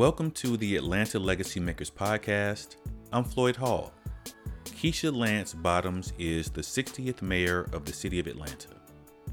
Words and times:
Welcome 0.00 0.30
to 0.30 0.56
the 0.56 0.76
Atlanta 0.76 1.18
Legacy 1.18 1.60
Makers 1.60 1.90
podcast. 1.90 2.76
I'm 3.12 3.22
Floyd 3.22 3.54
Hall. 3.54 3.92
Keisha 4.64 5.14
Lance 5.14 5.52
Bottoms 5.52 6.14
is 6.18 6.48
the 6.48 6.62
60th 6.62 7.20
mayor 7.20 7.68
of 7.74 7.84
the 7.84 7.92
city 7.92 8.18
of 8.18 8.26
Atlanta. 8.26 8.68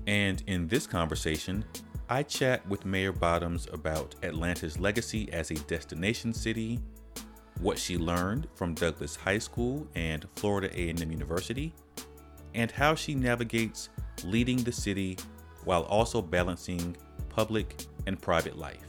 And 0.08 0.44
in 0.46 0.68
this 0.68 0.86
conversation, 0.86 1.64
I 2.10 2.22
chat 2.22 2.68
with 2.68 2.86
Mayor 2.86 3.14
Bottoms 3.14 3.70
about 3.72 4.16
Atlanta's 4.24 4.78
legacy 4.78 5.32
as 5.32 5.52
a 5.52 5.54
destination 5.54 6.34
city, 6.34 6.82
what 7.62 7.80
she 7.80 7.98
learned 7.98 8.48
from 8.54 8.74
Douglass 8.74 9.16
High 9.16 9.40
School 9.40 9.88
and 9.96 10.26
Florida 10.36 10.70
A&M 10.78 11.10
University, 11.10 11.74
and 12.56 12.70
how 12.72 12.94
she 12.94 13.16
navigates 13.16 13.88
leading 14.26 14.58
the 14.58 14.74
city 14.74 15.18
while 15.64 15.84
also 15.84 16.22
balancing 16.22 16.98
public 17.30 17.86
and 18.06 18.22
private 18.22 18.58
life. 18.58 18.87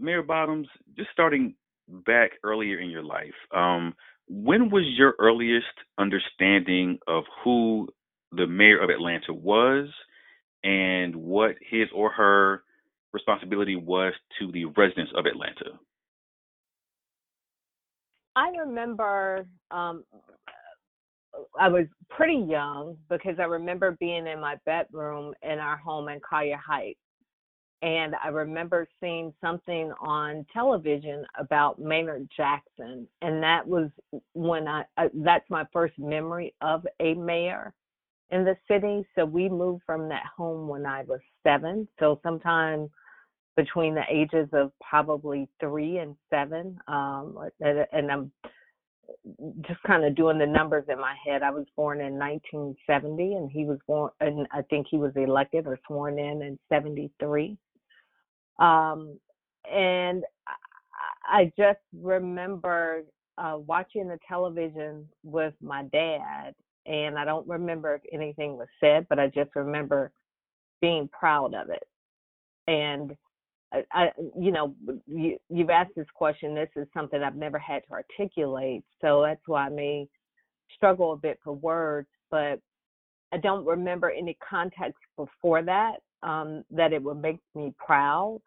Mayor 0.00 0.22
Bottoms, 0.22 0.68
just 0.96 1.10
starting 1.12 1.54
back 1.88 2.32
earlier 2.42 2.78
in 2.78 2.90
your 2.90 3.02
life, 3.02 3.34
um, 3.54 3.94
when 4.28 4.70
was 4.70 4.84
your 4.96 5.14
earliest 5.18 5.66
understanding 5.98 6.98
of 7.06 7.24
who 7.44 7.88
the 8.32 8.46
mayor 8.46 8.78
of 8.78 8.90
Atlanta 8.90 9.32
was 9.32 9.88
and 10.62 11.14
what 11.16 11.56
his 11.68 11.88
or 11.94 12.10
her 12.12 12.62
responsibility 13.12 13.76
was 13.76 14.12
to 14.38 14.52
the 14.52 14.66
residents 14.66 15.12
of 15.16 15.26
Atlanta? 15.26 15.78
I 18.36 18.50
remember 18.64 19.46
um, 19.72 20.04
I 21.58 21.68
was 21.68 21.86
pretty 22.08 22.46
young 22.48 22.96
because 23.08 23.34
I 23.38 23.44
remember 23.44 23.96
being 23.98 24.26
in 24.26 24.40
my 24.40 24.56
bedroom 24.64 25.34
in 25.42 25.58
our 25.58 25.76
home 25.76 26.08
in 26.08 26.20
Collier 26.20 26.60
Heights 26.64 27.00
and 27.82 28.14
I 28.22 28.28
remember 28.28 28.86
seeing 29.00 29.32
something 29.40 29.92
on 30.00 30.44
television 30.52 31.24
about 31.38 31.78
Maynard 31.78 32.28
Jackson, 32.36 33.06
and 33.22 33.42
that 33.42 33.66
was 33.66 33.90
when 34.34 34.68
I 34.68 34.84
uh, 34.98 35.08
that's 35.14 35.48
my 35.48 35.66
first 35.72 35.98
memory 35.98 36.54
of 36.60 36.86
a 37.00 37.14
mayor 37.14 37.72
in 38.30 38.44
the 38.44 38.56
city. 38.68 39.06
So 39.14 39.24
we 39.24 39.48
moved 39.48 39.82
from 39.86 40.08
that 40.10 40.24
home 40.36 40.68
when 40.68 40.84
I 40.84 41.04
was 41.04 41.20
seven. 41.42 41.88
So 41.98 42.20
sometime 42.22 42.90
between 43.56 43.94
the 43.94 44.04
ages 44.10 44.48
of 44.52 44.72
probably 44.80 45.48
three 45.58 45.98
and 45.98 46.16
seven, 46.28 46.78
um, 46.86 47.38
and 47.60 48.10
I'm 48.10 48.30
just 49.66 49.82
kind 49.84 50.04
of 50.04 50.14
doing 50.14 50.38
the 50.38 50.46
numbers 50.46 50.84
in 50.88 51.00
my 51.00 51.14
head. 51.24 51.42
I 51.42 51.50
was 51.50 51.66
born 51.76 52.00
in 52.00 52.18
1970, 52.18 53.34
and 53.34 53.50
he 53.50 53.64
was 53.64 53.78
born, 53.86 54.10
and 54.20 54.46
I 54.52 54.62
think 54.62 54.86
he 54.90 54.98
was 54.98 55.12
elected 55.16 55.66
or 55.66 55.78
sworn 55.86 56.18
in 56.18 56.42
in 56.42 56.58
73. 56.68 57.56
Um, 58.60 59.18
and 59.70 60.22
I 61.24 61.52
just 61.56 61.80
remember 61.98 63.02
uh, 63.38 63.56
watching 63.66 64.08
the 64.08 64.18
television 64.28 65.08
with 65.24 65.54
my 65.62 65.84
dad, 65.84 66.54
and 66.86 67.18
I 67.18 67.24
don't 67.24 67.48
remember 67.48 67.94
if 67.94 68.02
anything 68.12 68.56
was 68.56 68.68
said, 68.80 69.06
but 69.08 69.18
I 69.18 69.28
just 69.28 69.50
remember 69.54 70.12
being 70.80 71.08
proud 71.08 71.54
of 71.54 71.70
it. 71.70 71.86
And 72.66 73.16
I, 73.72 73.84
I 73.92 74.10
you 74.38 74.52
know, 74.52 74.74
you, 75.06 75.38
you've 75.48 75.70
asked 75.70 75.94
this 75.96 76.06
question. 76.14 76.54
This 76.54 76.70
is 76.76 76.86
something 76.92 77.22
I've 77.22 77.36
never 77.36 77.58
had 77.58 77.82
to 77.86 77.92
articulate, 77.92 78.84
so 79.00 79.22
that's 79.22 79.46
why 79.46 79.66
I 79.66 79.70
may 79.70 80.08
struggle 80.74 81.12
a 81.12 81.16
bit 81.16 81.38
for 81.42 81.54
words. 81.54 82.08
But 82.30 82.60
I 83.32 83.38
don't 83.38 83.64
remember 83.64 84.10
any 84.10 84.36
context 84.48 84.98
before 85.16 85.62
that 85.62 85.96
um, 86.22 86.64
that 86.70 86.92
it 86.92 87.02
would 87.02 87.20
make 87.20 87.38
me 87.54 87.72
proud 87.78 88.40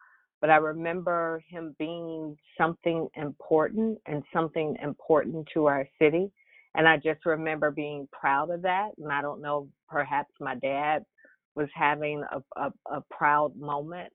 but 0.44 0.50
I 0.50 0.56
remember 0.56 1.42
him 1.48 1.74
being 1.78 2.36
something 2.58 3.08
important 3.14 3.98
and 4.04 4.22
something 4.30 4.76
important 4.82 5.48
to 5.54 5.64
our 5.64 5.88
city. 5.98 6.30
And 6.74 6.86
I 6.86 6.98
just 6.98 7.24
remember 7.24 7.70
being 7.70 8.06
proud 8.12 8.50
of 8.50 8.60
that. 8.60 8.90
And 8.98 9.10
I 9.10 9.22
don't 9.22 9.40
know, 9.40 9.70
perhaps 9.88 10.30
my 10.40 10.54
dad 10.56 11.06
was 11.54 11.68
having 11.72 12.22
a, 12.30 12.60
a, 12.60 12.72
a 12.94 13.02
proud 13.10 13.56
moment, 13.56 14.12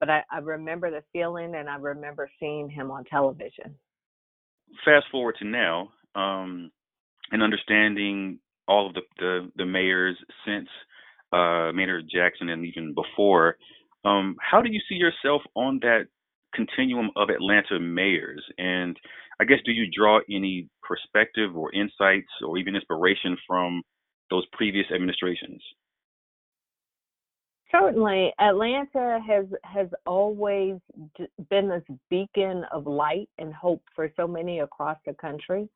but 0.00 0.10
I, 0.10 0.22
I 0.30 0.40
remember 0.40 0.90
the 0.90 1.02
feeling 1.14 1.54
and 1.54 1.66
I 1.66 1.76
remember 1.76 2.28
seeing 2.38 2.68
him 2.68 2.90
on 2.90 3.04
television. 3.04 3.74
Fast 4.84 5.06
forward 5.10 5.36
to 5.38 5.46
now, 5.46 5.88
um, 6.14 6.70
and 7.32 7.42
understanding 7.42 8.38
all 8.68 8.86
of 8.86 8.92
the, 8.92 9.00
the, 9.18 9.50
the 9.56 9.64
mayors 9.64 10.18
since 10.44 10.68
uh, 11.32 11.72
Maynard 11.72 12.06
Jackson 12.12 12.48
and 12.48 12.64
even 12.64 12.94
before, 12.94 13.56
um, 14.04 14.36
how 14.40 14.62
do 14.62 14.70
you 14.70 14.80
see 14.88 14.94
yourself 14.94 15.42
on 15.54 15.78
that 15.82 16.06
continuum 16.54 17.10
of 17.16 17.28
Atlanta 17.30 17.78
mayors? 17.78 18.44
And 18.58 18.96
I 19.40 19.44
guess, 19.44 19.58
do 19.64 19.72
you 19.72 19.86
draw 19.96 20.20
any 20.30 20.68
perspective 20.82 21.56
or 21.56 21.72
insights 21.72 22.30
or 22.44 22.58
even 22.58 22.74
inspiration 22.76 23.36
from 23.46 23.82
those 24.30 24.44
previous 24.52 24.86
administrations? 24.94 25.62
Certainly, 27.72 28.32
Atlanta 28.40 29.20
has 29.26 29.46
has 29.62 29.86
always 30.04 30.76
been 31.50 31.68
this 31.68 31.84
beacon 32.08 32.64
of 32.72 32.86
light 32.86 33.28
and 33.38 33.54
hope 33.54 33.82
for 33.94 34.10
so 34.16 34.26
many 34.26 34.58
across 34.58 34.98
the 35.06 35.14
country, 35.14 35.68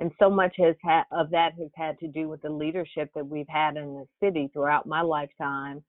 and 0.00 0.10
so 0.18 0.30
much 0.30 0.54
has 0.56 0.74
ha- 0.82 1.04
of 1.12 1.30
that 1.30 1.52
has 1.58 1.68
had 1.76 1.98
to 2.00 2.08
do 2.08 2.28
with 2.28 2.40
the 2.40 2.48
leadership 2.50 3.10
that 3.14 3.26
we've 3.26 3.48
had 3.48 3.76
in 3.76 3.94
the 3.94 4.06
city 4.18 4.48
throughout 4.52 4.86
my 4.86 5.02
lifetime, 5.02 5.84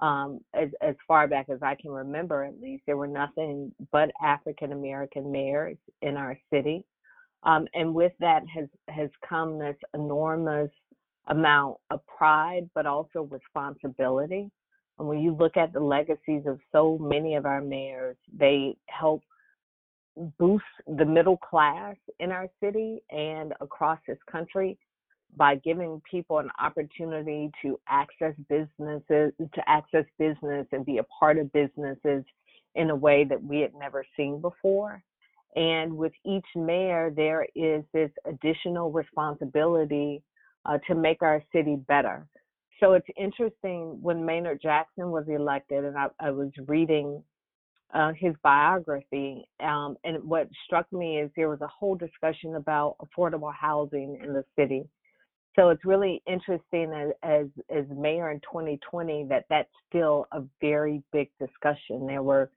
um, 0.00 0.40
as 0.54 0.68
as 0.80 0.94
far 1.08 1.26
back 1.26 1.48
as 1.48 1.58
I 1.62 1.74
can 1.74 1.90
remember, 1.90 2.44
at 2.44 2.60
least 2.60 2.84
there 2.86 2.96
were 2.96 3.08
nothing 3.08 3.72
but 3.90 4.10
African 4.22 4.72
American 4.72 5.32
mayors 5.32 5.76
in 6.00 6.16
our 6.16 6.38
city, 6.50 6.84
um, 7.42 7.66
and 7.74 7.92
with 7.92 8.12
that 8.20 8.42
has 8.54 8.68
has 8.88 9.10
come 9.28 9.58
this 9.58 9.76
enormous 9.94 10.70
amount 11.26 11.78
of 11.90 12.00
pride, 12.06 12.70
but 12.72 12.86
also 12.86 13.28
responsibility. 13.30 14.48
And 14.98 15.08
when 15.08 15.18
you 15.18 15.34
look 15.34 15.56
at 15.56 15.72
the 15.72 15.80
legacies 15.80 16.42
of 16.46 16.60
so 16.70 16.98
many 16.98 17.34
of 17.34 17.44
our 17.44 17.60
mayors, 17.60 18.16
they 18.32 18.76
help 18.86 19.22
boost 20.38 20.64
the 20.86 21.04
middle 21.04 21.36
class 21.36 21.96
in 22.20 22.32
our 22.32 22.48
city 22.62 23.02
and 23.10 23.52
across 23.60 23.98
this 24.06 24.18
country 24.30 24.78
by 25.36 25.56
giving 25.56 26.00
people 26.10 26.38
an 26.38 26.50
opportunity 26.60 27.50
to 27.62 27.78
access 27.88 28.34
businesses, 28.48 29.32
to 29.38 29.62
access 29.66 30.04
business 30.18 30.66
and 30.72 30.86
be 30.86 30.98
a 30.98 31.04
part 31.04 31.38
of 31.38 31.52
businesses 31.52 32.24
in 32.74 32.90
a 32.90 32.94
way 32.94 33.24
that 33.24 33.42
we 33.42 33.60
had 33.60 33.74
never 33.74 34.04
seen 34.16 34.40
before. 34.40 35.02
And 35.54 35.96
with 35.96 36.12
each 36.24 36.46
mayor, 36.54 37.10
there 37.14 37.46
is 37.54 37.82
this 37.92 38.10
additional 38.26 38.90
responsibility 38.92 40.22
uh, 40.66 40.78
to 40.86 40.94
make 40.94 41.22
our 41.22 41.42
city 41.52 41.76
better. 41.88 42.26
So 42.80 42.92
it's 42.92 43.06
interesting 43.16 43.98
when 44.02 44.24
Maynard 44.24 44.60
Jackson 44.60 45.10
was 45.10 45.24
elected, 45.28 45.84
and 45.84 45.96
I, 45.96 46.08
I 46.20 46.30
was 46.30 46.50
reading 46.66 47.22
uh, 47.94 48.12
his 48.18 48.34
biography, 48.42 49.48
um, 49.60 49.96
and 50.04 50.22
what 50.24 50.48
struck 50.66 50.92
me 50.92 51.18
is 51.18 51.30
there 51.36 51.48
was 51.48 51.60
a 51.60 51.68
whole 51.68 51.94
discussion 51.94 52.56
about 52.56 52.96
affordable 53.00 53.52
housing 53.54 54.18
in 54.22 54.32
the 54.32 54.44
city 54.58 54.88
so 55.56 55.70
it's 55.70 55.84
really 55.84 56.22
interesting 56.26 56.92
as, 56.92 57.10
as 57.22 57.46
as 57.74 57.84
mayor 57.90 58.30
in 58.30 58.40
2020 58.40 59.26
that 59.30 59.46
that's 59.48 59.70
still 59.88 60.26
a 60.32 60.42
very 60.60 61.02
big 61.12 61.30
discussion. 61.40 62.06
There 62.06 62.22
were, 62.22 62.50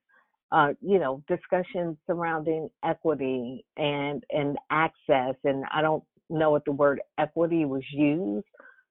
uh, 0.52 0.74
you 0.82 1.00
know, 1.00 1.24
discussions 1.28 1.98
surrounding 2.06 2.70
equity 2.84 3.66
and 3.78 4.24
and 4.32 4.58
access, 4.70 5.36
and 5.46 5.64
I 5.74 5.82
don't 5.82 6.04
know 6.30 6.52
what 6.52 6.66
the 6.66 6.74
word 6.74 7.02
equity 7.18 7.64
was 7.64 7.84
used, 7.92 8.46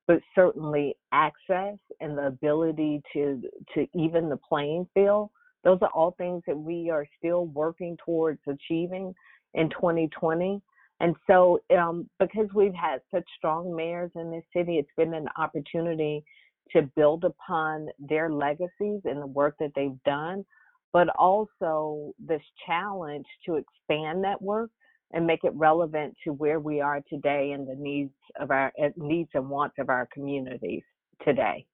but 0.06 0.20
certainly 0.34 0.96
access 1.12 1.76
and 2.00 2.16
the 2.16 2.28
ability 2.28 3.02
to 3.12 3.42
to 3.74 3.86
even 3.94 4.30
the 4.30 4.38
playing 4.38 4.88
field. 4.94 5.28
Those 5.64 5.78
are 5.82 5.90
all 5.94 6.12
things 6.12 6.42
that 6.46 6.56
we 6.56 6.90
are 6.90 7.06
still 7.18 7.46
working 7.46 7.96
towards 8.04 8.40
achieving 8.46 9.14
in 9.54 9.70
2020. 9.70 10.62
And 11.00 11.14
so, 11.26 11.60
um, 11.76 12.08
because 12.18 12.48
we've 12.54 12.74
had 12.74 13.00
such 13.12 13.24
strong 13.36 13.74
mayors 13.74 14.10
in 14.16 14.30
this 14.30 14.44
city, 14.54 14.78
it's 14.78 14.88
been 14.96 15.14
an 15.14 15.28
opportunity 15.36 16.24
to 16.72 16.82
build 16.96 17.24
upon 17.24 17.88
their 17.98 18.30
legacies 18.30 19.00
and 19.04 19.22
the 19.22 19.26
work 19.26 19.54
that 19.60 19.72
they've 19.74 20.02
done, 20.04 20.44
but 20.92 21.08
also 21.16 22.12
this 22.18 22.42
challenge 22.66 23.26
to 23.46 23.56
expand 23.56 24.24
that 24.24 24.40
work 24.42 24.70
and 25.12 25.26
make 25.26 25.44
it 25.44 25.52
relevant 25.54 26.14
to 26.24 26.32
where 26.32 26.60
we 26.60 26.80
are 26.80 27.00
today 27.08 27.52
and 27.52 27.66
the 27.66 27.76
needs 27.76 28.12
of 28.40 28.50
our 28.50 28.72
needs 28.96 29.30
and 29.34 29.48
wants 29.48 29.76
of 29.78 29.88
our 29.88 30.06
communities 30.12 30.82
today. 31.24 31.64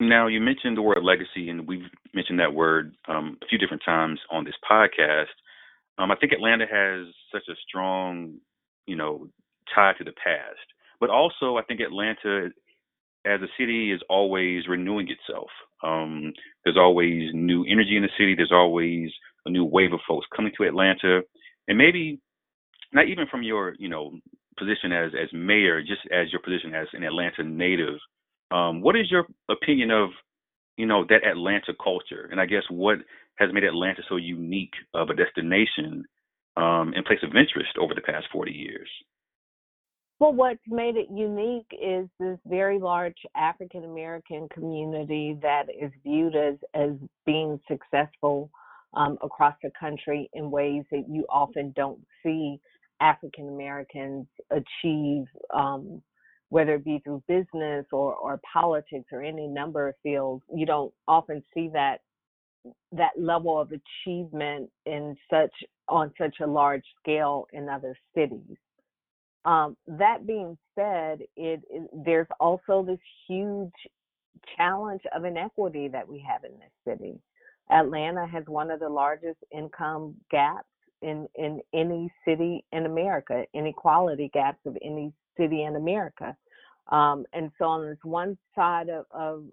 Now, 0.00 0.26
you 0.26 0.40
mentioned 0.40 0.76
the 0.76 0.82
word 0.82 1.02
legacy, 1.02 1.48
and 1.50 1.66
we've 1.68 1.88
mentioned 2.14 2.40
that 2.40 2.52
word 2.54 2.94
um, 3.08 3.38
a 3.42 3.46
few 3.46 3.58
different 3.58 3.82
times 3.84 4.18
on 4.30 4.44
this 4.44 4.54
podcast. 4.68 5.26
Um, 5.98 6.10
I 6.10 6.16
think 6.16 6.32
Atlanta 6.32 6.66
has 6.70 7.06
such 7.32 7.44
a 7.48 7.54
strong, 7.68 8.34
you 8.86 8.96
know, 8.96 9.28
tie 9.74 9.92
to 9.98 10.04
the 10.04 10.12
past, 10.12 10.58
but 11.00 11.10
also 11.10 11.56
I 11.56 11.62
think 11.62 11.80
Atlanta, 11.80 12.50
as 13.24 13.40
a 13.40 13.46
city, 13.58 13.92
is 13.92 14.00
always 14.10 14.66
renewing 14.68 15.08
itself. 15.08 15.48
Um, 15.82 16.32
there's 16.64 16.76
always 16.76 17.30
new 17.32 17.64
energy 17.64 17.96
in 17.96 18.02
the 18.02 18.08
city. 18.18 18.34
There's 18.34 18.52
always 18.52 19.10
a 19.46 19.50
new 19.50 19.64
wave 19.64 19.92
of 19.92 20.00
folks 20.08 20.26
coming 20.34 20.52
to 20.56 20.64
Atlanta, 20.64 21.20
and 21.68 21.78
maybe 21.78 22.20
not 22.92 23.08
even 23.08 23.26
from 23.30 23.42
your, 23.42 23.74
you 23.78 23.88
know, 23.88 24.12
position 24.58 24.92
as 24.92 25.12
as 25.20 25.28
mayor, 25.32 25.82
just 25.82 26.02
as 26.12 26.32
your 26.32 26.40
position 26.42 26.74
as 26.74 26.88
an 26.92 27.04
Atlanta 27.04 27.44
native. 27.44 27.94
Um, 28.54 28.80
what 28.80 28.96
is 28.96 29.10
your 29.10 29.26
opinion 29.50 29.90
of, 29.90 30.10
you 30.76 30.86
know, 30.86 31.04
that 31.08 31.26
Atlanta 31.26 31.72
culture, 31.82 32.28
and 32.30 32.40
I 32.40 32.46
guess 32.46 32.62
what 32.70 32.98
has 33.36 33.50
made 33.52 33.64
Atlanta 33.64 34.02
so 34.08 34.16
unique 34.16 34.74
of 34.94 35.10
a 35.10 35.14
destination 35.14 36.04
um, 36.56 36.92
and 36.94 37.04
place 37.04 37.18
of 37.24 37.30
interest 37.30 37.76
over 37.80 37.94
the 37.94 38.00
past 38.00 38.26
40 38.32 38.52
years? 38.52 38.88
Well, 40.20 40.32
what's 40.32 40.60
made 40.68 40.96
it 40.96 41.08
unique 41.12 41.66
is 41.72 42.08
this 42.20 42.38
very 42.46 42.78
large 42.78 43.16
African 43.34 43.84
American 43.84 44.48
community 44.54 45.36
that 45.42 45.64
is 45.68 45.90
viewed 46.04 46.36
as 46.36 46.54
as 46.74 46.90
being 47.26 47.58
successful 47.66 48.50
um, 48.94 49.18
across 49.22 49.54
the 49.62 49.72
country 49.78 50.30
in 50.32 50.52
ways 50.52 50.84
that 50.92 51.06
you 51.08 51.26
often 51.28 51.72
don't 51.74 51.98
see 52.22 52.60
African 53.00 53.48
Americans 53.48 54.26
achieve, 54.50 55.24
um, 55.52 56.00
whether 56.54 56.74
it 56.76 56.84
be 56.84 57.00
through 57.02 57.20
business 57.26 57.84
or, 57.90 58.14
or 58.14 58.40
politics 58.52 59.06
or 59.10 59.20
any 59.20 59.48
number 59.48 59.88
of 59.88 59.94
fields. 60.04 60.44
You 60.54 60.64
don't 60.64 60.94
often 61.08 61.42
see 61.52 61.68
that 61.72 61.96
that 62.92 63.10
level 63.18 63.60
of 63.60 63.72
achievement 63.72 64.70
in 64.86 65.16
such 65.28 65.50
on 65.88 66.12
such 66.16 66.36
a 66.40 66.46
large 66.46 66.84
scale 67.02 67.48
in 67.52 67.68
other 67.68 67.96
cities. 68.14 68.56
Um, 69.44 69.76
that 69.98 70.28
being 70.28 70.56
said, 70.76 71.22
it, 71.36 71.60
it, 71.68 71.90
there's 71.92 72.28
also 72.38 72.84
this 72.86 73.00
huge 73.26 73.72
challenge 74.56 75.02
of 75.12 75.24
inequity 75.24 75.88
that 75.88 76.08
we 76.08 76.24
have 76.24 76.44
in 76.44 76.52
this 76.52 76.70
city. 76.86 77.18
Atlanta 77.68 78.28
has 78.28 78.44
one 78.46 78.70
of 78.70 78.78
the 78.78 78.88
largest 78.88 79.38
income 79.50 80.14
gaps 80.30 80.68
in, 81.02 81.26
in 81.34 81.60
any 81.74 82.12
city 82.24 82.64
in 82.70 82.86
America, 82.86 83.44
inequality 83.54 84.30
gaps 84.32 84.60
of 84.66 84.78
any 84.84 85.12
city 85.36 85.64
in 85.64 85.74
America. 85.74 86.36
Um, 86.88 87.24
and 87.32 87.50
so 87.58 87.64
on 87.64 87.86
this 87.86 87.98
one 88.02 88.36
side 88.54 88.88
of, 88.88 89.06
of, 89.10 89.44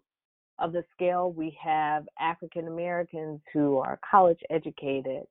of 0.60 0.74
the 0.74 0.84
scale, 0.94 1.32
we 1.32 1.58
have 1.62 2.06
African 2.20 2.68
Americans 2.68 3.40
who 3.54 3.78
are 3.78 4.00
college 4.10 4.40
educated 4.50 5.26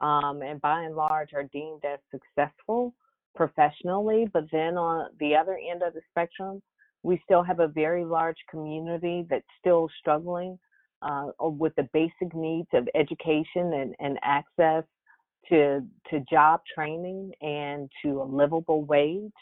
um, 0.00 0.42
and 0.42 0.60
by 0.60 0.82
and 0.82 0.96
large 0.96 1.30
are 1.34 1.44
deemed 1.44 1.84
as 1.84 1.98
successful 2.10 2.94
professionally. 3.34 4.28
But 4.32 4.44
then 4.52 4.76
on 4.76 5.10
the 5.18 5.34
other 5.34 5.58
end 5.70 5.82
of 5.82 5.94
the 5.94 6.00
spectrum, 6.10 6.62
we 7.02 7.20
still 7.24 7.42
have 7.42 7.60
a 7.60 7.68
very 7.68 8.04
large 8.04 8.36
community 8.50 9.26
that's 9.28 9.44
still 9.58 9.88
struggling 9.98 10.58
uh, 11.02 11.28
with 11.38 11.74
the 11.76 11.88
basic 11.92 12.34
needs 12.34 12.68
of 12.74 12.88
education 12.94 13.72
and, 13.72 13.94
and 14.00 14.18
access 14.22 14.84
to 15.48 15.80
to 16.10 16.20
job 16.30 16.60
training 16.74 17.32
and 17.40 17.90
to 18.04 18.20
a 18.20 18.24
livable 18.24 18.84
wage. 18.84 19.32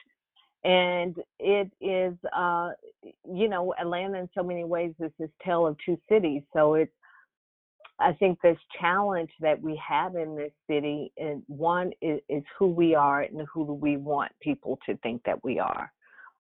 And 0.65 1.17
it 1.39 1.71
is, 1.81 2.15
uh, 2.37 2.71
you 3.03 3.49
know, 3.49 3.75
Atlanta 3.81 4.19
in 4.19 4.29
so 4.37 4.43
many 4.43 4.65
ways 4.65 4.93
is 5.01 5.13
this 5.19 5.31
tale 5.45 5.67
of 5.67 5.77
two 5.85 5.99
cities. 6.09 6.43
So 6.53 6.75
it's 6.75 6.93
I 8.01 8.13
think 8.13 8.41
this 8.41 8.59
challenge 8.81 9.31
that 9.41 9.61
we 9.61 9.81
have 9.87 10.15
in 10.15 10.37
this 10.37 10.53
city, 10.69 11.13
and 11.19 11.43
one 11.49 11.93
is, 12.01 12.21
is 12.29 12.45
who 12.57 12.69
we 12.69 12.95
are 12.95 13.23
and 13.23 13.47
who 13.53 13.67
do 13.67 13.73
we 13.73 13.97
want 13.97 14.31
people 14.41 14.79
to 14.87 14.97
think 14.99 15.23
that 15.25 15.43
we 15.43 15.59
are. 15.59 15.93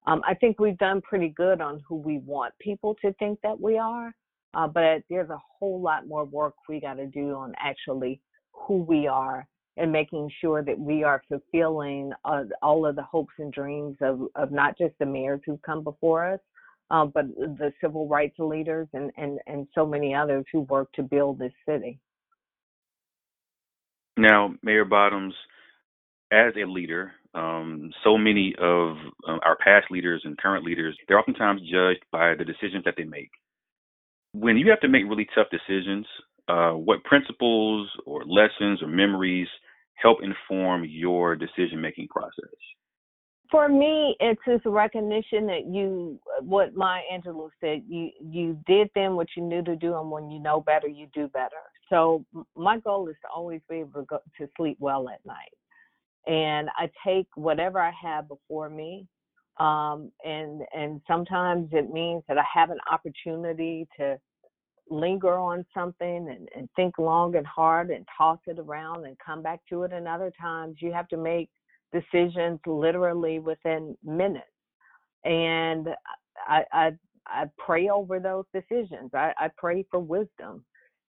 Um, 0.06 0.23
I 0.26 0.35
think 0.35 0.61
we've 0.61 0.79
done 0.79 1.03
pretty 1.03 1.31
good 1.31 1.61
on 1.61 1.82
who 1.87 1.97
we 1.97 2.19
want 2.19 2.55
people 2.61 2.97
to 3.05 3.12
think 3.14 3.41
that 3.43 3.61
we 3.61 3.76
are, 3.76 4.14
uh, 4.55 4.69
but 4.69 5.03
there's 5.11 5.31
a 5.31 5.41
whole 5.59 5.81
lot 5.81 6.06
more 6.06 6.25
work 6.25 6.55
we 6.69 6.81
got 6.81 6.94
to 6.94 7.06
do 7.06 7.35
on 7.35 7.55
actually 7.59 8.21
who 8.53 8.76
we 8.82 9.09
are 9.09 9.47
and 9.78 9.92
making 9.92 10.30
sure 10.40 10.62
that 10.62 10.78
we 10.78 11.04
are 11.04 11.22
fulfilling 11.28 12.12
uh, 12.25 12.44
all 12.62 12.84
of 12.84 12.96
the 12.96 13.02
hopes 13.02 13.32
and 13.38 13.52
dreams 13.52 13.96
of, 14.00 14.20
of 14.34 14.50
not 14.50 14.76
just 14.76 14.94
the 14.98 15.06
mayors 15.06 15.40
who've 15.46 15.62
come 15.62 15.82
before 15.84 16.32
us, 16.32 16.40
um, 16.90 17.12
but 17.14 17.26
the 17.36 17.72
civil 17.80 18.08
rights 18.08 18.36
leaders 18.38 18.88
and, 18.92 19.10
and, 19.16 19.38
and 19.46 19.66
so 19.75 19.86
many 19.86 20.14
others 20.14 20.44
who 20.52 20.60
work 20.62 20.90
to 20.92 21.02
build 21.02 21.38
this 21.38 21.52
city. 21.69 21.98
Now, 24.16 24.54
Mayor 24.62 24.84
Bottoms, 24.84 25.34
as 26.32 26.52
a 26.56 26.69
leader, 26.69 27.12
um, 27.34 27.90
so 28.02 28.19
many 28.19 28.54
of 28.58 28.96
um, 29.28 29.38
our 29.44 29.56
past 29.62 29.86
leaders 29.90 30.22
and 30.25 30.36
current 30.36 30.64
leaders, 30.64 30.96
they're 31.06 31.19
oftentimes 31.19 31.60
judged 31.60 32.04
by 32.10 32.34
the 32.34 32.44
decisions 32.44 32.84
that 32.84 32.94
they 32.96 33.04
make. 33.04 33.30
When 34.32 34.56
you 34.56 34.70
have 34.70 34.80
to 34.80 34.88
make 34.88 35.04
really 35.04 35.28
tough 35.34 35.46
decisions, 35.50 36.06
uh, 36.48 36.72
what 36.72 37.04
principles 37.04 37.88
or 38.06 38.25
lessons 38.25 38.82
or 38.82 38.88
memories 38.88 39.48
help 40.00 40.19
inform 40.23 40.85
your 40.85 41.37
decision 41.37 41.81
making 41.81 42.09
process? 42.09 42.55
for 43.50 43.69
me, 43.69 44.17
it's 44.21 44.41
this 44.47 44.61
recognition 44.65 45.47
that 45.47 45.67
you, 45.67 46.19
what 46.41 46.75
Maya 46.75 47.03
Angelou 47.12 47.49
said, 47.61 47.83
you 47.89 48.11
you 48.21 48.59
did 48.67 48.91
then 48.95 49.15
what 49.17 49.29
you 49.37 49.43
knew 49.43 49.62
to 49.62 49.77
do, 49.77 49.99
and 49.99 50.11
when 50.11 50.31
you 50.31 50.41
know 50.41 50.61
better, 50.61 50.89
you 50.89 51.09
do 51.15 51.29
better. 51.29 51.56
So 51.89 52.25
my 52.56 52.79
goal 52.81 53.09
is 53.09 53.17
to 53.23 53.29
always 53.35 53.61
be 53.69 53.77
able 53.77 54.00
to 54.00 54.06
go 54.06 54.19
to 54.39 54.49
sleep 54.56 54.77
well 54.81 55.09
at 55.09 55.25
night, 55.25 55.53
and 56.27 56.69
I 56.77 56.91
take 57.06 57.27
whatever 57.35 57.81
I 57.81 57.93
have 58.03 58.29
before 58.29 58.69
me, 58.69 59.06
um, 59.59 60.12
and 60.25 60.62
and 60.75 61.00
sometimes 61.06 61.71
it 61.73 61.91
means 61.91 62.23
that 62.29 62.39
I 62.39 62.45
have 62.53 62.71
an 62.71 62.81
opportunity 62.91 63.89
to 63.99 64.19
linger 64.90 65.37
on 65.38 65.64
something 65.75 66.29
and, 66.29 66.49
and 66.56 66.69
think 66.76 66.99
long 66.99 67.37
and 67.37 67.46
hard 67.46 67.90
and 67.90 68.06
toss 68.17 68.38
it 68.46 68.58
around 68.58 69.05
and 69.05 69.17
come 69.25 69.43
back 69.43 69.61
to 69.69 69.82
it. 69.82 69.93
And 69.93 70.08
other 70.08 70.32
times 70.40 70.76
you 70.81 70.93
have 70.93 71.08
to 71.08 71.17
make 71.17 71.50
decisions 71.93 72.61
literally 72.67 73.38
within 73.38 73.96
minutes. 74.05 74.46
And 75.25 75.88
I, 76.46 76.64
I, 76.73 76.90
I 77.26 77.44
pray 77.58 77.88
over 77.88 78.20
those 78.20 78.44
decisions. 78.52 79.11
I, 79.14 79.32
I 79.38 79.50
pray 79.56 79.85
for 79.90 80.00
wisdom 80.00 80.64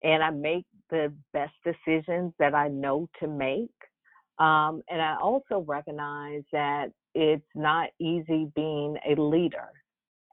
and 0.03 0.23
I 0.23 0.31
make 0.31 0.67
the 0.91 1.13
best 1.33 1.55
decisions 1.65 2.33
that 2.39 2.55
I 2.55 2.69
know 2.69 3.09
to 3.21 3.27
make. 3.27 3.71
Um, 4.39 4.83
and 4.89 5.01
I 5.01 5.17
also 5.21 5.65
recognize 5.67 6.43
that 6.53 6.89
it's 7.15 7.43
not 7.55 7.91
easy 8.01 8.51
being 8.55 8.97
a 9.09 9.21
leader 9.21 9.71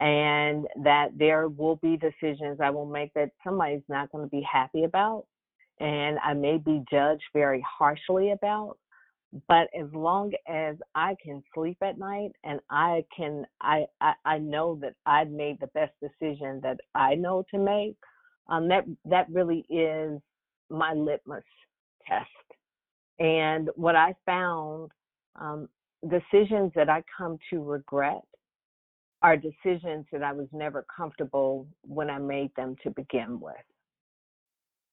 and 0.01 0.65
that 0.83 1.09
there 1.15 1.47
will 1.47 1.77
be 1.77 1.95
decisions 1.95 2.59
I 2.59 2.71
will 2.71 2.87
make 2.87 3.13
that 3.13 3.29
somebody's 3.43 3.83
not 3.87 4.11
going 4.11 4.25
to 4.25 4.29
be 4.29 4.45
happy 4.51 4.83
about 4.83 5.25
and 5.79 6.19
I 6.23 6.33
may 6.33 6.57
be 6.57 6.83
judged 6.91 7.23
very 7.33 7.63
harshly 7.67 8.31
about. 8.31 8.77
But 9.47 9.69
as 9.79 9.87
long 9.93 10.33
as 10.47 10.75
I 10.93 11.15
can 11.23 11.41
sleep 11.53 11.77
at 11.81 11.97
night 11.97 12.31
and 12.43 12.59
I 12.69 13.05
can, 13.15 13.45
I, 13.61 13.85
I, 14.01 14.13
I 14.25 14.37
know 14.39 14.77
that 14.81 14.93
I 15.05 15.23
made 15.23 15.57
the 15.59 15.67
best 15.67 15.93
decision 16.01 16.59
that 16.63 16.79
I 16.95 17.15
know 17.15 17.45
to 17.51 17.57
make. 17.57 17.95
Um, 18.49 18.67
that 18.67 18.83
that 19.05 19.29
really 19.31 19.65
is 19.69 20.19
my 20.69 20.93
litmus 20.93 21.43
test. 22.05 22.27
And 23.19 23.69
what 23.75 23.95
I 23.95 24.13
found, 24.25 24.91
um, 25.39 25.69
decisions 26.09 26.73
that 26.75 26.89
I 26.89 27.01
come 27.17 27.37
to 27.51 27.63
regret 27.63 28.23
are 29.21 29.37
decisions 29.37 30.05
that 30.11 30.23
I 30.23 30.33
was 30.33 30.47
never 30.51 30.85
comfortable 30.95 31.67
when 31.83 32.09
I 32.09 32.17
made 32.17 32.51
them 32.55 32.75
to 32.83 32.89
begin 32.89 33.39
with. 33.39 33.55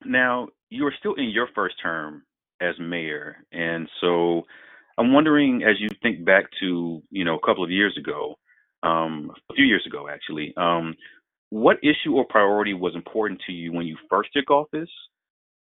Now, 0.04 0.48
you 0.70 0.86
are 0.86 0.94
still 0.98 1.14
in 1.14 1.30
your 1.30 1.48
first 1.54 1.76
term 1.82 2.22
as 2.60 2.74
mayor. 2.78 3.36
And 3.52 3.88
so 4.00 4.42
I'm 4.98 5.12
wondering, 5.12 5.62
as 5.62 5.80
you 5.80 5.88
think 6.02 6.24
back 6.24 6.44
to, 6.60 7.02
you 7.10 7.24
know, 7.24 7.36
a 7.36 7.46
couple 7.46 7.64
of 7.64 7.70
years 7.70 7.96
ago, 7.98 8.36
um, 8.82 9.32
a 9.50 9.54
few 9.54 9.64
years 9.64 9.84
ago 9.86 10.08
actually, 10.08 10.54
um, 10.56 10.94
what 11.50 11.78
issue 11.82 12.14
or 12.14 12.26
priority 12.26 12.74
was 12.74 12.94
important 12.94 13.40
to 13.46 13.52
you 13.52 13.72
when 13.72 13.86
you 13.86 13.96
first 14.10 14.30
took 14.34 14.50
office 14.50 14.90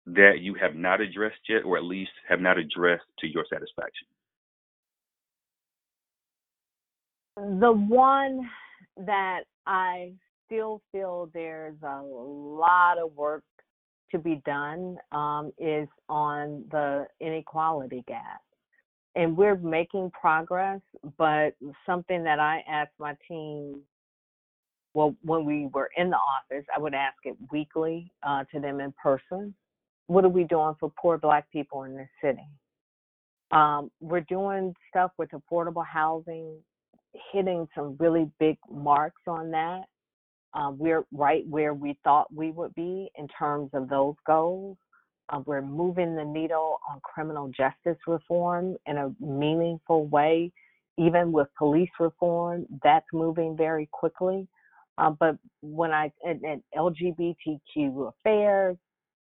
that 0.06 0.40
you 0.40 0.54
have 0.54 0.74
not 0.74 1.00
addressed 1.00 1.40
yet, 1.48 1.62
or 1.64 1.76
at 1.76 1.84
least 1.84 2.10
have 2.28 2.40
not 2.40 2.58
addressed 2.58 3.04
to 3.20 3.26
your 3.26 3.44
satisfaction? 3.50 4.06
The 7.36 7.72
one 7.72 8.48
that 8.96 9.42
I 9.66 10.12
still 10.46 10.82
feel 10.92 11.30
there's 11.32 11.76
a 11.82 12.02
lot 12.02 12.98
of 12.98 13.14
work 13.14 13.44
to 14.10 14.18
be 14.18 14.42
done 14.44 14.96
um, 15.12 15.52
is 15.58 15.88
on 16.08 16.64
the 16.70 17.06
inequality 17.20 18.04
gap. 18.08 18.40
And 19.16 19.36
we're 19.36 19.56
making 19.56 20.10
progress, 20.10 20.80
but 21.18 21.54
something 21.86 22.22
that 22.24 22.38
I 22.38 22.62
asked 22.68 22.92
my 22.98 23.16
team, 23.26 23.80
well, 24.94 25.14
when 25.22 25.44
we 25.44 25.68
were 25.72 25.90
in 25.96 26.10
the 26.10 26.16
office, 26.16 26.64
I 26.74 26.78
would 26.78 26.94
ask 26.94 27.16
it 27.24 27.36
weekly 27.50 28.12
uh, 28.22 28.44
to 28.52 28.60
them 28.60 28.80
in 28.80 28.92
person. 29.02 29.54
What 30.06 30.24
are 30.24 30.28
we 30.28 30.44
doing 30.44 30.74
for 30.78 30.92
poor 31.00 31.18
Black 31.18 31.50
people 31.52 31.84
in 31.84 31.96
this 31.96 32.08
city? 32.22 32.46
Um, 33.52 33.90
we're 34.00 34.20
doing 34.20 34.74
stuff 34.88 35.10
with 35.18 35.30
affordable 35.30 35.84
housing, 35.86 36.56
hitting 37.32 37.66
some 37.74 37.96
really 37.98 38.30
big 38.38 38.56
marks 38.70 39.22
on 39.26 39.50
that. 39.52 39.82
Uh, 40.52 40.72
we're 40.76 41.04
right 41.12 41.46
where 41.48 41.74
we 41.74 41.96
thought 42.02 42.32
we 42.34 42.50
would 42.50 42.74
be 42.74 43.08
in 43.16 43.28
terms 43.38 43.70
of 43.72 43.88
those 43.88 44.14
goals. 44.26 44.76
Uh, 45.28 45.40
we're 45.46 45.62
moving 45.62 46.16
the 46.16 46.24
needle 46.24 46.78
on 46.90 47.00
criminal 47.04 47.48
justice 47.56 48.00
reform 48.06 48.76
in 48.86 48.96
a 48.96 49.12
meaningful 49.20 50.06
way, 50.06 50.50
even 50.98 51.30
with 51.30 51.46
police 51.56 51.90
reform. 52.00 52.66
That's 52.82 53.06
moving 53.12 53.56
very 53.56 53.88
quickly. 53.92 54.48
Uh, 54.98 55.10
but 55.10 55.36
when 55.62 55.92
I 55.92 56.12
and, 56.24 56.42
and 56.42 56.62
LGBTQ 56.76 58.08
affairs, 58.08 58.76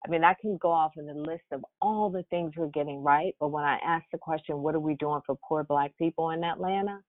I 0.06 0.10
mean, 0.10 0.22
I 0.22 0.34
can 0.40 0.58
go 0.58 0.70
off 0.70 0.92
in 0.96 1.06
the 1.06 1.14
list 1.14 1.44
of 1.50 1.64
all 1.80 2.10
the 2.10 2.22
things 2.24 2.52
we're 2.56 2.68
getting 2.68 3.02
right. 3.02 3.34
But 3.40 3.48
when 3.48 3.64
I 3.64 3.78
ask 3.84 4.04
the 4.12 4.18
question, 4.18 4.58
what 4.58 4.74
are 4.74 4.80
we 4.80 4.94
doing 4.96 5.20
for 5.26 5.36
poor 5.48 5.64
Black 5.64 5.96
people 5.98 6.30
in 6.30 6.44
Atlanta? 6.44 7.00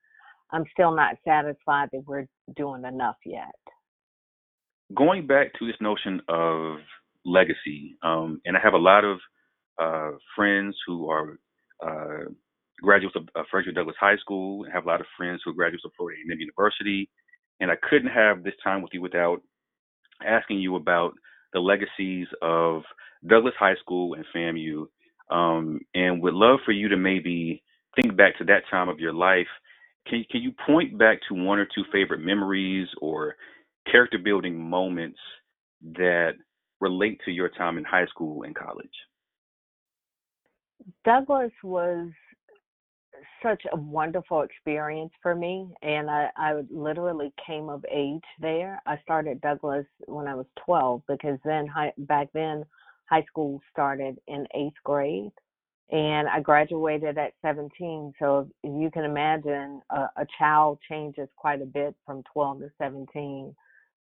I'm 0.51 0.63
still 0.72 0.96
not 0.96 1.16
satisfied 1.25 1.89
that 1.92 2.04
we're 2.06 2.27
doing 2.56 2.84
enough 2.86 3.18
yet. 3.25 3.56
Going 4.96 5.27
back 5.27 5.48
to 5.60 5.68
this 5.68 5.75
notion 5.82 6.22
of 6.30 6.77
legacy, 7.25 7.98
um, 8.04 8.42
and 8.46 8.56
I 8.56 8.60
have 8.62 8.74
a 8.74 8.77
lot 8.77 9.04
of 9.04 9.20
uh, 9.82 10.12
friends 10.36 10.75
who 10.88 11.10
are 11.10 11.38
uh, 11.86 12.30
graduates 12.82 13.16
of 13.16 13.27
uh, 13.36 13.44
Frederick 13.51 13.75
Douglass 13.75 13.98
High 14.00 14.18
School, 14.18 14.63
and 14.63 14.74
have 14.74 14.86
a 14.86 14.88
lot 14.88 15.01
of 15.01 15.08
friends 15.18 15.42
who 15.44 15.51
are 15.51 15.56
graduates 15.56 15.84
of 15.86 15.92
Florida 15.98 16.20
A&M 16.30 16.39
University, 16.39 17.10
and 17.60 17.70
I 17.70 17.75
couldn't 17.89 18.12
have 18.12 18.44
this 18.44 18.54
time 18.63 18.82
with 18.82 18.92
you 18.94 19.01
without 19.01 19.42
asking 20.25 20.60
you 20.60 20.75
about 20.75 21.13
the 21.54 21.60
legacies 21.60 22.27
of 22.42 22.84
Douglass 23.25 23.56
High 23.60 23.75
School 23.82 24.13
and 24.13 24.25
FAMU, 24.36 24.86
um, 25.30 25.80
and 25.94 26.22
would 26.22 26.34
love 26.34 26.60
for 26.66 26.72
you 26.72 26.88
to 26.89 26.98
maybe 26.98 27.63
think 27.96 28.16
back 28.16 28.38
to 28.38 28.46
that 28.46 28.63
time 28.70 28.89
of 28.89 29.00
your 29.00 29.13
life. 29.13 29.48
Can 30.10 30.26
can 30.30 30.42
you 30.42 30.54
point 30.66 30.98
back 30.98 31.20
to 31.28 31.36
one 31.36 31.60
or 31.60 31.66
two 31.66 31.84
favorite 31.92 32.22
memories 32.22 32.88
or 33.02 33.36
character 33.92 34.18
building 34.18 34.60
moments 34.60 35.20
that 35.96 36.32
relate 36.80 37.20
to 37.26 37.32
your 37.32 37.50
time 37.50 37.78
in 37.78 37.84
high 37.84 38.06
school 38.08 38.44
and 38.44 38.56
college? 38.56 38.90
Douglass 41.04 41.52
was 41.64 42.10
such 43.42 43.62
a 43.72 43.76
wonderful 43.76 44.42
experience 44.42 45.12
for 45.22 45.36
me 45.36 45.70
and 45.82 46.10
I, 46.10 46.30
I 46.36 46.62
literally 46.70 47.34
came 47.46 47.70
of 47.70 47.84
age 47.92 48.24
there. 48.40 48.82
I 48.86 49.00
started 49.02 49.42
Douglass 49.42 49.86
when 50.06 50.28
I 50.28 50.36
was 50.36 50.46
12 50.66 51.02
because 51.08 51.40
then 51.44 51.68
high, 51.68 51.94
back 51.98 52.30
then 52.34 52.64
high 53.10 53.24
school 53.24 53.60
started 53.72 54.20
in 54.28 54.46
eighth 54.56 54.78
grade 54.84 55.32
and 55.89 56.27
I 56.27 56.41
graduated 56.41 57.17
at 57.17 57.34
17. 57.41 58.13
So 58.20 58.50
you 58.63 58.89
can 58.91 59.06
imagine 59.06 59.82
a, 59.89 60.01
a 60.17 60.25
child 60.38 60.79
changes 60.89 61.29
quite 61.38 61.62
a 61.62 61.65
bit 61.65 61.96
from 62.06 62.24
12 62.34 62.60
to 62.60 62.72
17. 62.77 63.56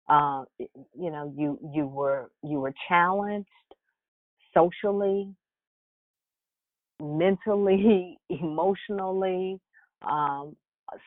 Uh, 0.09 0.43
you 0.59 1.11
know, 1.11 1.33
you 1.37 1.57
you 1.73 1.85
were 1.87 2.31
you 2.43 2.59
were 2.59 2.73
challenged 2.89 3.47
socially, 4.53 5.33
mentally, 6.99 8.17
emotionally, 8.29 9.59
um, 10.01 10.55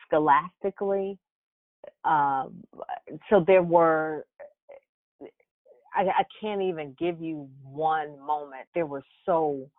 scholastically. 0.05 1.17
Um, 2.03 2.63
so 3.29 3.43
there 3.45 3.63
were, 3.63 4.25
I, 5.95 6.01
I 6.01 6.23
can't 6.41 6.61
even 6.61 6.95
give 6.99 7.21
you 7.21 7.47
one 7.63 8.19
moment. 8.19 8.67
There 8.73 8.85
were 8.85 9.03
so 9.25 9.69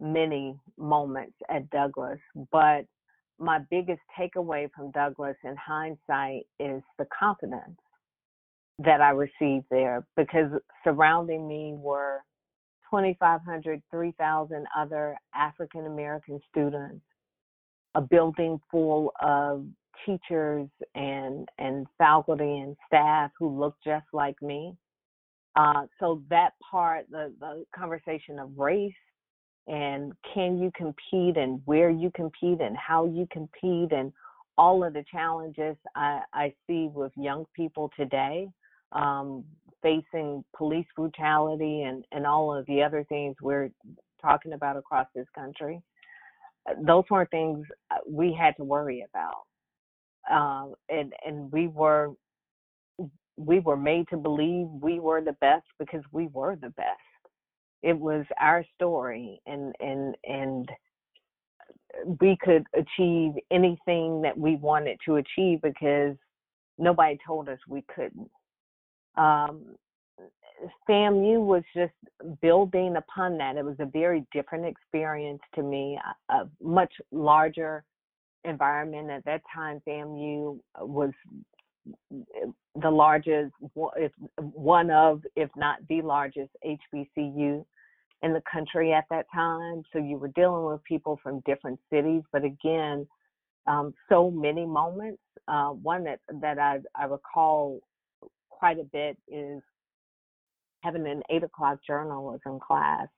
many 0.00 0.58
moments 0.76 1.34
at 1.50 1.68
Douglass, 1.70 2.18
but 2.52 2.84
my 3.38 3.60
biggest 3.70 4.00
takeaway 4.18 4.68
from 4.74 4.90
Douglass 4.92 5.36
in 5.44 5.56
hindsight 5.56 6.46
is 6.60 6.82
the 6.98 7.06
confidence 7.16 7.78
that 8.78 9.00
I 9.00 9.10
received 9.10 9.66
there 9.70 10.04
because 10.16 10.50
surrounding 10.82 11.46
me 11.46 11.74
were 11.76 12.20
2,500, 12.90 13.82
3,000 13.90 14.66
other 14.76 15.16
African 15.34 15.86
American 15.86 16.40
students, 16.50 17.04
a 17.94 18.00
building 18.00 18.60
full 18.70 19.12
of 19.20 19.64
teachers 20.04 20.68
and 20.94 21.48
and 21.58 21.86
faculty 21.98 22.58
and 22.58 22.76
staff 22.86 23.30
who 23.38 23.48
looked 23.48 23.82
just 23.84 24.06
like 24.12 24.40
me. 24.42 24.74
Uh, 25.56 25.86
so 26.00 26.20
that 26.30 26.50
part, 26.68 27.06
the, 27.10 27.32
the 27.38 27.64
conversation 27.74 28.40
of 28.40 28.50
race 28.56 28.92
and 29.66 30.12
can 30.32 30.58
you 30.58 30.70
compete 30.76 31.36
and 31.36 31.60
where 31.64 31.90
you 31.90 32.10
compete 32.14 32.60
and 32.60 32.76
how 32.76 33.06
you 33.06 33.26
compete 33.32 33.92
and 33.92 34.12
all 34.58 34.84
of 34.84 34.92
the 34.92 35.04
challenges 35.10 35.76
I, 35.96 36.20
I 36.32 36.54
see 36.66 36.88
with 36.92 37.12
young 37.16 37.44
people 37.56 37.90
today 37.96 38.48
um, 38.92 39.44
facing 39.82 40.44
police 40.56 40.86
brutality 40.94 41.82
and, 41.82 42.04
and 42.12 42.26
all 42.26 42.54
of 42.54 42.66
the 42.66 42.82
other 42.82 43.04
things 43.08 43.36
we're 43.40 43.70
talking 44.20 44.52
about 44.52 44.76
across 44.76 45.06
this 45.14 45.26
country. 45.34 45.80
Those 46.86 47.04
weren't 47.10 47.30
things 47.30 47.66
uh, 47.90 47.96
we 48.08 48.36
had 48.38 48.56
to 48.56 48.64
worry 48.64 49.04
about. 49.10 49.44
Um, 50.30 50.74
and, 50.88 51.12
and 51.26 51.52
we 51.52 51.68
were 51.68 52.12
we 53.36 53.58
were 53.58 53.76
made 53.76 54.08
to 54.08 54.16
believe 54.16 54.68
we 54.80 55.00
were 55.00 55.20
the 55.20 55.36
best 55.40 55.66
because 55.78 56.02
we 56.12 56.28
were 56.28 56.56
the 56.56 56.70
best 56.70 57.00
it 57.84 57.98
was 57.98 58.24
our 58.40 58.64
story 58.74 59.40
and 59.46 59.74
and 59.78 60.16
and 60.24 60.68
uh, 60.70 62.10
we 62.20 62.36
could 62.40 62.64
achieve 62.74 63.32
anything 63.50 64.22
that 64.22 64.36
we 64.36 64.56
wanted 64.56 64.98
to 65.04 65.16
achieve 65.16 65.60
because 65.62 66.16
nobody 66.78 67.18
told 67.26 67.48
us 67.48 67.58
we 67.68 67.84
couldn't 67.94 68.30
um, 69.16 69.76
FAMU 70.88 71.44
was 71.44 71.62
just 71.74 71.92
building 72.40 72.96
upon 72.96 73.36
that. 73.38 73.56
It 73.56 73.64
was 73.64 73.76
a 73.80 73.86
very 73.86 74.24
different 74.32 74.64
experience 74.64 75.40
to 75.54 75.62
me, 75.62 75.98
a, 76.30 76.48
much 76.62 76.92
larger 77.10 77.84
environment. 78.44 79.10
At 79.10 79.24
that 79.24 79.42
time, 79.54 79.82
FAMU 79.86 80.58
uh, 80.80 80.86
was 80.86 81.10
uh, 82.12 82.50
the 82.80 82.90
largest, 82.90 83.52
one 83.74 84.90
of, 84.90 85.22
if 85.36 85.50
not 85.56 85.78
the 85.88 86.02
largest 86.02 86.50
HBCU 86.64 87.64
in 88.24 88.32
the 88.32 88.42
country 88.50 88.92
at 88.92 89.04
that 89.10 89.26
time. 89.32 89.82
So 89.92 89.98
you 89.98 90.16
were 90.16 90.28
dealing 90.28 90.64
with 90.64 90.82
people 90.84 91.20
from 91.22 91.42
different 91.46 91.78
cities, 91.92 92.22
but 92.32 92.42
again, 92.42 93.06
um, 93.66 93.94
so 94.08 94.30
many 94.30 94.66
moments. 94.66 95.20
Uh, 95.46 95.68
one 95.68 96.04
that 96.04 96.20
that 96.40 96.58
I, 96.58 96.78
I 96.94 97.04
recall 97.04 97.80
quite 98.48 98.78
a 98.78 98.84
bit 98.84 99.18
is 99.28 99.62
having 100.82 101.06
an 101.06 101.22
eight 101.30 101.42
o'clock 101.42 101.78
journalism 101.86 102.58
class 102.66 103.08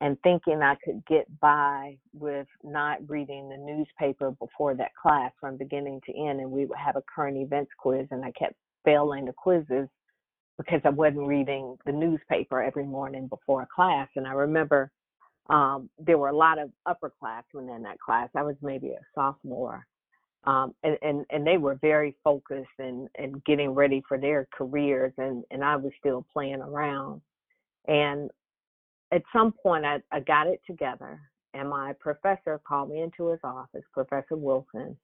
and 0.00 0.16
thinking 0.22 0.60
I 0.62 0.76
could 0.84 1.02
get 1.06 1.26
by 1.40 1.96
with 2.12 2.46
not 2.62 2.98
reading 3.08 3.48
the 3.48 3.56
newspaper 3.56 4.30
before 4.30 4.74
that 4.76 4.92
class 5.00 5.32
from 5.40 5.56
beginning 5.56 6.00
to 6.06 6.16
end. 6.16 6.40
And 6.40 6.50
we 6.50 6.66
would 6.66 6.78
have 6.78 6.96
a 6.96 7.02
current 7.14 7.36
events 7.36 7.72
quiz, 7.78 8.06
and 8.12 8.24
I 8.24 8.30
kept 8.30 8.54
failing 8.84 9.24
the 9.24 9.32
quizzes 9.32 9.88
because 10.60 10.82
I 10.84 10.90
wasn't 10.90 11.26
reading 11.26 11.76
the 11.86 11.92
newspaper 11.92 12.62
every 12.62 12.84
morning 12.84 13.28
before 13.28 13.66
class. 13.74 14.08
And 14.16 14.26
I 14.26 14.32
remember 14.32 14.90
um, 15.48 15.88
there 15.98 16.18
were 16.18 16.28
a 16.28 16.36
lot 16.36 16.58
of 16.58 16.70
upperclassmen 16.86 17.74
in 17.74 17.82
that 17.82 17.98
class. 17.98 18.28
I 18.34 18.42
was 18.42 18.56
maybe 18.60 18.90
a 18.90 19.00
sophomore. 19.14 19.86
Um, 20.44 20.74
and, 20.82 20.98
and, 21.02 21.24
and 21.30 21.46
they 21.46 21.56
were 21.56 21.78
very 21.80 22.14
focused 22.22 22.68
and, 22.78 23.08
and 23.16 23.42
getting 23.44 23.70
ready 23.70 24.02
for 24.06 24.18
their 24.18 24.48
careers 24.52 25.12
and, 25.18 25.44
and 25.50 25.64
I 25.64 25.76
was 25.76 25.92
still 25.98 26.26
playing 26.32 26.60
around. 26.60 27.20
And 27.88 28.30
at 29.12 29.22
some 29.32 29.52
point 29.52 29.84
I, 29.84 30.00
I 30.12 30.20
got 30.20 30.46
it 30.46 30.60
together 30.66 31.20
and 31.54 31.68
my 31.68 31.94
professor 32.00 32.60
called 32.66 32.90
me 32.90 33.02
into 33.02 33.28
his 33.28 33.40
office, 33.44 33.84
Professor 33.92 34.36
Wilson, 34.36 34.96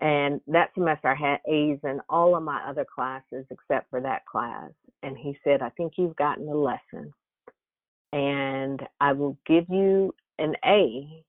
and 0.00 0.40
that 0.48 0.70
semester 0.74 1.08
I 1.08 1.14
had 1.14 1.40
A's 1.46 1.78
in 1.84 2.00
all 2.08 2.34
of 2.36 2.42
my 2.42 2.60
other 2.68 2.84
classes 2.84 3.46
except 3.50 3.88
for 3.90 4.00
that 4.00 4.26
class. 4.26 4.70
And 5.02 5.16
he 5.16 5.36
said, 5.44 5.62
I 5.62 5.70
think 5.70 5.94
you've 5.96 6.16
gotten 6.16 6.46
the 6.46 6.54
lesson. 6.54 7.12
And 8.12 8.80
I 9.00 9.12
will 9.12 9.36
give 9.46 9.64
you 9.68 10.14
an 10.38 10.54
A, 10.64 11.24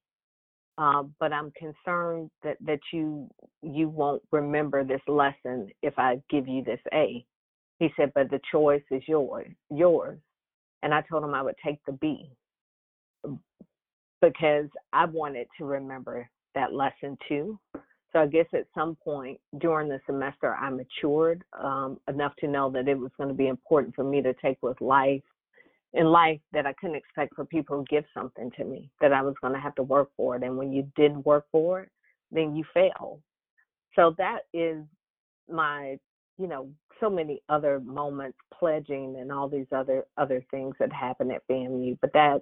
uh, 0.77 1.03
but 1.19 1.31
I'm 1.31 1.51
concerned 1.51 2.29
that, 2.43 2.57
that 2.65 2.79
you 2.91 3.29
you 3.61 3.87
won't 3.87 4.23
remember 4.31 4.83
this 4.83 5.01
lesson 5.07 5.69
if 5.81 5.97
I 5.97 6.21
give 6.29 6.47
you 6.47 6.63
this 6.63 6.81
A. 6.93 7.25
He 7.79 7.89
said, 7.95 8.11
but 8.15 8.29
the 8.29 8.41
choice 8.51 8.83
is 8.91 9.03
yours 9.07 9.47
yours. 9.69 10.19
And 10.81 10.93
I 10.93 11.01
told 11.01 11.23
him 11.23 11.33
I 11.33 11.41
would 11.41 11.55
take 11.63 11.79
the 11.85 11.93
B 11.93 12.29
because 14.21 14.67
I 14.91 15.05
wanted 15.05 15.47
to 15.57 15.65
remember 15.65 16.27
that 16.55 16.73
lesson 16.73 17.17
too. 17.27 17.59
So 18.13 18.19
I 18.19 18.27
guess 18.27 18.45
at 18.53 18.67
some 18.75 18.95
point 19.03 19.39
during 19.57 19.89
the 19.89 19.99
semester, 20.05 20.55
I 20.55 20.69
matured 20.69 21.43
um, 21.59 21.99
enough 22.07 22.33
to 22.39 22.47
know 22.47 22.69
that 22.71 22.87
it 22.87 22.97
was 22.97 23.11
going 23.17 23.29
to 23.29 23.35
be 23.35 23.47
important 23.47 23.95
for 23.95 24.03
me 24.03 24.21
to 24.21 24.33
take 24.35 24.57
with 24.61 24.79
life 24.79 25.23
in 25.93 26.05
life 26.05 26.39
that 26.51 26.65
I 26.65 26.73
couldn't 26.73 26.95
expect 26.95 27.35
for 27.35 27.45
people 27.45 27.83
to 27.83 27.85
give 27.89 28.05
something 28.15 28.49
to 28.57 28.63
me, 28.63 28.89
that 28.99 29.13
I 29.13 29.21
was 29.21 29.35
going 29.41 29.53
to 29.53 29.59
have 29.59 29.75
to 29.75 29.83
work 29.83 30.09
for 30.17 30.35
it. 30.35 30.43
And 30.43 30.57
when 30.57 30.71
you 30.71 30.89
didn't 30.95 31.25
work 31.25 31.45
for 31.51 31.81
it, 31.81 31.89
then 32.31 32.55
you 32.55 32.63
fail. 32.73 33.19
So 33.95 34.15
that 34.17 34.39
is 34.53 34.83
my 35.47 35.97
you 36.37 36.47
know, 36.47 36.69
so 36.99 37.09
many 37.09 37.41
other 37.49 37.79
moments, 37.79 38.37
pledging 38.57 39.17
and 39.19 39.31
all 39.31 39.47
these 39.47 39.67
other 39.71 40.05
other 40.17 40.43
things 40.51 40.75
that 40.79 40.91
happen 40.91 41.31
at 41.31 41.47
FAMU. 41.47 41.97
But 42.01 42.13
that 42.13 42.41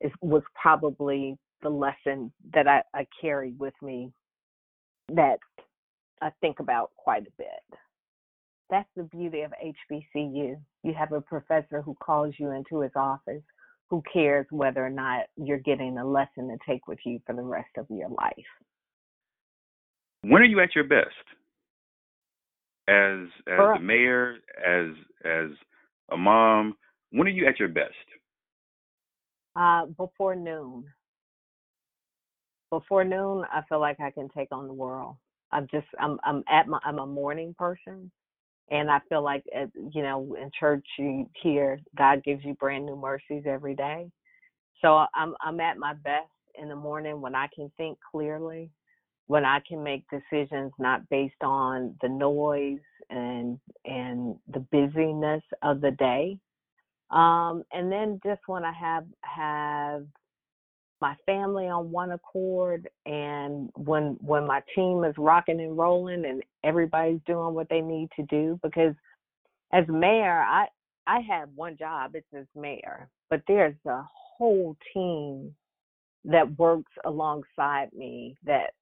is 0.00 0.12
was 0.20 0.42
probably 0.60 1.38
the 1.62 1.68
lesson 1.68 2.32
that 2.54 2.66
I, 2.66 2.82
I 2.94 3.06
carry 3.20 3.52
with 3.58 3.74
me 3.82 4.12
that 5.14 5.38
I 6.22 6.30
think 6.40 6.60
about 6.60 6.90
quite 6.96 7.22
a 7.22 7.32
bit. 7.38 7.78
That's 8.70 8.88
the 8.96 9.04
beauty 9.04 9.42
of 9.42 9.52
HBCU. 9.62 10.56
You 10.82 10.94
have 10.96 11.12
a 11.12 11.20
professor 11.20 11.82
who 11.82 11.94
calls 11.94 12.34
you 12.38 12.50
into 12.52 12.80
his 12.80 12.92
office 12.94 13.42
who 13.90 14.02
cares 14.12 14.46
whether 14.50 14.84
or 14.84 14.90
not 14.90 15.24
you're 15.36 15.58
getting 15.58 15.98
a 15.98 16.06
lesson 16.06 16.48
to 16.48 16.56
take 16.66 16.86
with 16.86 17.00
you 17.04 17.20
for 17.26 17.34
the 17.34 17.42
rest 17.42 17.70
of 17.76 17.86
your 17.90 18.08
life. 18.08 18.34
When 20.22 20.42
are 20.42 20.46
you 20.46 20.60
at 20.60 20.74
your 20.74 20.84
best? 20.84 21.08
As 22.88 23.26
as 23.46 23.76
a 23.76 23.80
mayor, 23.80 24.36
as 24.64 24.90
as 25.24 25.50
a 26.12 26.16
mom, 26.16 26.76
when 27.10 27.26
are 27.26 27.30
you 27.30 27.46
at 27.46 27.58
your 27.58 27.68
best? 27.68 27.94
Uh, 29.56 29.86
before 29.86 30.36
noon. 30.36 30.84
Before 32.70 33.04
noon, 33.04 33.44
I 33.52 33.62
feel 33.68 33.80
like 33.80 34.00
I 34.00 34.10
can 34.10 34.28
take 34.28 34.48
on 34.52 34.66
the 34.66 34.72
world. 34.72 35.16
I'm 35.52 35.66
just 35.70 35.86
I'm 35.98 36.18
I'm 36.24 36.44
at 36.50 36.68
my 36.68 36.78
I'm 36.84 36.98
a 37.00 37.06
morning 37.06 37.54
person, 37.58 38.10
and 38.70 38.90
I 38.90 39.00
feel 39.08 39.22
like 39.22 39.44
uh, 39.56 39.66
you 39.92 40.02
know 40.02 40.36
in 40.40 40.50
church 40.58 40.86
you 40.98 41.28
hear 41.42 41.80
God 41.96 42.22
gives 42.24 42.44
you 42.44 42.54
brand 42.54 42.86
new 42.86 42.96
mercies 42.96 43.44
every 43.46 43.74
day. 43.74 44.10
So 44.82 45.06
I'm 45.14 45.34
I'm 45.40 45.60
at 45.60 45.78
my 45.78 45.94
best 45.94 46.28
in 46.60 46.68
the 46.68 46.76
morning 46.76 47.20
when 47.20 47.34
I 47.34 47.48
can 47.54 47.70
think 47.76 47.98
clearly, 48.10 48.70
when 49.26 49.44
I 49.44 49.60
can 49.68 49.82
make 49.82 50.04
decisions 50.10 50.72
not 50.78 51.08
based 51.08 51.42
on 51.42 51.96
the 52.02 52.08
noise 52.08 52.78
and 53.10 53.58
and 53.84 54.36
the 54.52 54.60
busyness 54.60 55.42
of 55.62 55.80
the 55.80 55.92
day. 55.92 56.38
Um, 57.10 57.64
and 57.72 57.90
then 57.90 58.20
just 58.24 58.42
when 58.46 58.64
I 58.64 58.72
have 58.72 59.04
have 59.22 60.06
my 61.00 61.16
family 61.26 61.66
on 61.66 61.90
one 61.90 62.12
accord 62.12 62.88
and 63.06 63.70
when 63.74 64.18
when 64.20 64.46
my 64.46 64.62
team 64.74 65.04
is 65.04 65.14
rocking 65.18 65.60
and 65.60 65.76
rolling 65.76 66.24
and 66.24 66.42
everybody's 66.64 67.20
doing 67.26 67.54
what 67.54 67.68
they 67.68 67.80
need 67.80 68.08
to 68.16 68.22
do 68.24 68.58
because 68.62 68.94
as 69.72 69.84
mayor 69.88 70.40
i 70.40 70.66
i 71.06 71.20
have 71.20 71.48
one 71.54 71.76
job 71.76 72.14
it's 72.14 72.26
as 72.36 72.46
mayor 72.54 73.08
but 73.30 73.42
there's 73.48 73.74
a 73.86 74.02
whole 74.12 74.76
team 74.92 75.54
that 76.24 76.58
works 76.58 76.92
alongside 77.04 77.88
me 77.94 78.36
that 78.44 78.72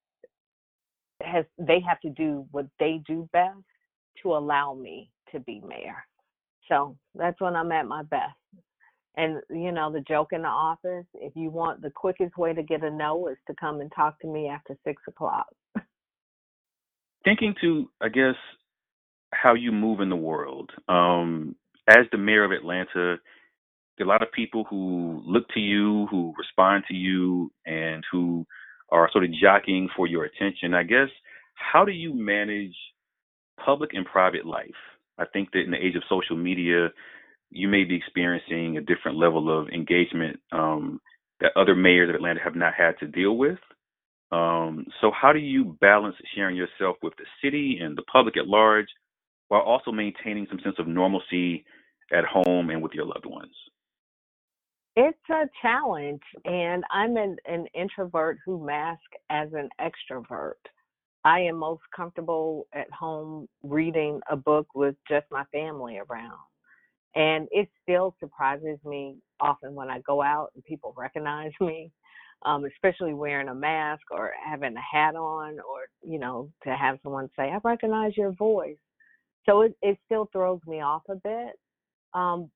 has 1.21 1.45
they 1.57 1.79
have 1.79 1.99
to 2.01 2.09
do 2.09 2.45
what 2.51 2.65
they 2.79 3.01
do 3.07 3.29
best 3.31 3.57
to 4.21 4.33
allow 4.33 4.73
me 4.73 5.09
to 5.31 5.39
be 5.39 5.61
mayor. 5.65 6.03
So 6.67 6.97
that's 7.15 7.39
when 7.39 7.55
i'm 7.55 7.71
at 7.71 7.87
my 7.87 8.03
best 8.03 8.35
and 9.19 9.41
you 9.49 9.71
know, 9.71 9.91
the 9.91 9.99
joke 10.01 10.29
in 10.31 10.43
the 10.43 10.47
office, 10.47 11.05
if 11.15 11.33
you 11.35 11.49
want 11.49 11.81
the 11.81 11.89
quickest 11.89 12.37
way 12.37 12.53
to 12.53 12.63
get 12.63 12.83
a 12.83 12.89
no 12.89 13.27
is 13.27 13.37
to 13.47 13.53
come 13.59 13.81
and 13.81 13.91
talk 13.93 14.19
to 14.21 14.27
me 14.27 14.47
after 14.47 14.77
six 14.85 15.01
o'clock. 15.07 15.47
Thinking 17.25 17.53
to, 17.61 17.89
I 17.99 18.07
guess, 18.07 18.35
how 19.33 19.55
you 19.55 19.73
move 19.73 19.99
in 19.99 20.09
the 20.09 20.15
world. 20.15 20.71
Um, 20.87 21.55
as 21.87 22.05
the 22.11 22.17
mayor 22.17 22.45
of 22.45 22.51
Atlanta, 22.51 23.17
a 23.99 24.05
lot 24.05 24.21
of 24.21 24.31
people 24.31 24.63
who 24.69 25.21
look 25.25 25.49
to 25.49 25.59
you, 25.59 26.07
who 26.09 26.33
respond 26.37 26.85
to 26.87 26.93
you, 26.93 27.51
and 27.65 28.01
who 28.09 28.45
are 28.89 29.09
sort 29.11 29.25
of 29.25 29.31
jockeying 29.33 29.89
for 29.97 30.07
your 30.07 30.23
attention. 30.23 30.73
I 30.73 30.83
guess, 30.83 31.09
how 31.55 31.83
do 31.83 31.91
you 31.91 32.13
manage 32.13 32.75
public 33.63 33.89
and 33.93 34.05
private 34.05 34.45
life? 34.45 34.69
I 35.17 35.25
think 35.25 35.51
that 35.51 35.63
in 35.65 35.71
the 35.71 35.85
age 35.85 35.97
of 35.97 36.03
social 36.07 36.37
media, 36.37 36.87
you 37.51 37.67
may 37.67 37.83
be 37.83 37.95
experiencing 37.95 38.77
a 38.77 38.81
different 38.81 39.17
level 39.17 39.49
of 39.57 39.69
engagement 39.69 40.39
um, 40.51 40.99
that 41.39 41.51
other 41.55 41.75
mayors 41.75 42.09
of 42.09 42.15
Atlanta 42.15 42.39
have 42.43 42.55
not 42.55 42.73
had 42.73 42.97
to 42.99 43.07
deal 43.07 43.37
with. 43.37 43.57
Um, 44.31 44.85
so, 45.01 45.11
how 45.11 45.33
do 45.33 45.39
you 45.39 45.77
balance 45.81 46.15
sharing 46.35 46.55
yourself 46.55 46.97
with 47.01 47.13
the 47.17 47.25
city 47.43 47.79
and 47.81 47.97
the 47.97 48.03
public 48.03 48.37
at 48.37 48.47
large 48.47 48.87
while 49.47 49.61
also 49.61 49.91
maintaining 49.91 50.45
some 50.49 50.59
sense 50.63 50.75
of 50.77 50.87
normalcy 50.87 51.65
at 52.13 52.25
home 52.25 52.69
and 52.69 52.81
with 52.81 52.93
your 52.93 53.05
loved 53.05 53.25
ones? 53.25 53.53
It's 54.95 55.17
a 55.31 55.45
challenge, 55.61 56.21
and 56.45 56.83
I'm 56.91 57.17
an, 57.17 57.37
an 57.45 57.65
introvert 57.73 58.37
who 58.45 58.63
masks 58.63 59.03
as 59.29 59.49
an 59.53 59.69
extrovert. 59.79 60.53
I 61.23 61.39
am 61.41 61.57
most 61.57 61.83
comfortable 61.95 62.67
at 62.73 62.91
home 62.91 63.47
reading 63.63 64.19
a 64.29 64.35
book 64.35 64.67
with 64.75 64.95
just 65.07 65.25
my 65.31 65.43
family 65.51 65.99
around. 65.99 66.37
And 67.15 67.47
it 67.51 67.67
still 67.81 68.15
surprises 68.19 68.77
me 68.85 69.17
often 69.39 69.73
when 69.73 69.89
I 69.89 69.99
go 69.99 70.21
out 70.21 70.51
and 70.55 70.63
people 70.63 70.93
recognize 70.97 71.51
me, 71.61 71.91
um, 72.45 72.65
especially 72.65 73.13
wearing 73.13 73.49
a 73.49 73.55
mask 73.55 74.03
or 74.11 74.31
having 74.45 74.75
a 74.75 74.97
hat 74.97 75.15
on, 75.15 75.59
or, 75.59 75.87
you 76.03 76.19
know, 76.19 76.49
to 76.63 76.75
have 76.75 76.99
someone 77.03 77.29
say, 77.37 77.51
I 77.51 77.59
recognize 77.63 78.15
your 78.15 78.31
voice. 78.31 78.77
So 79.45 79.61
it, 79.61 79.75
it 79.81 79.97
still 80.05 80.29
throws 80.31 80.59
me 80.67 80.81
off 80.81 81.03
a 81.09 81.15
bit. 81.15 81.59
Um, 82.13 82.49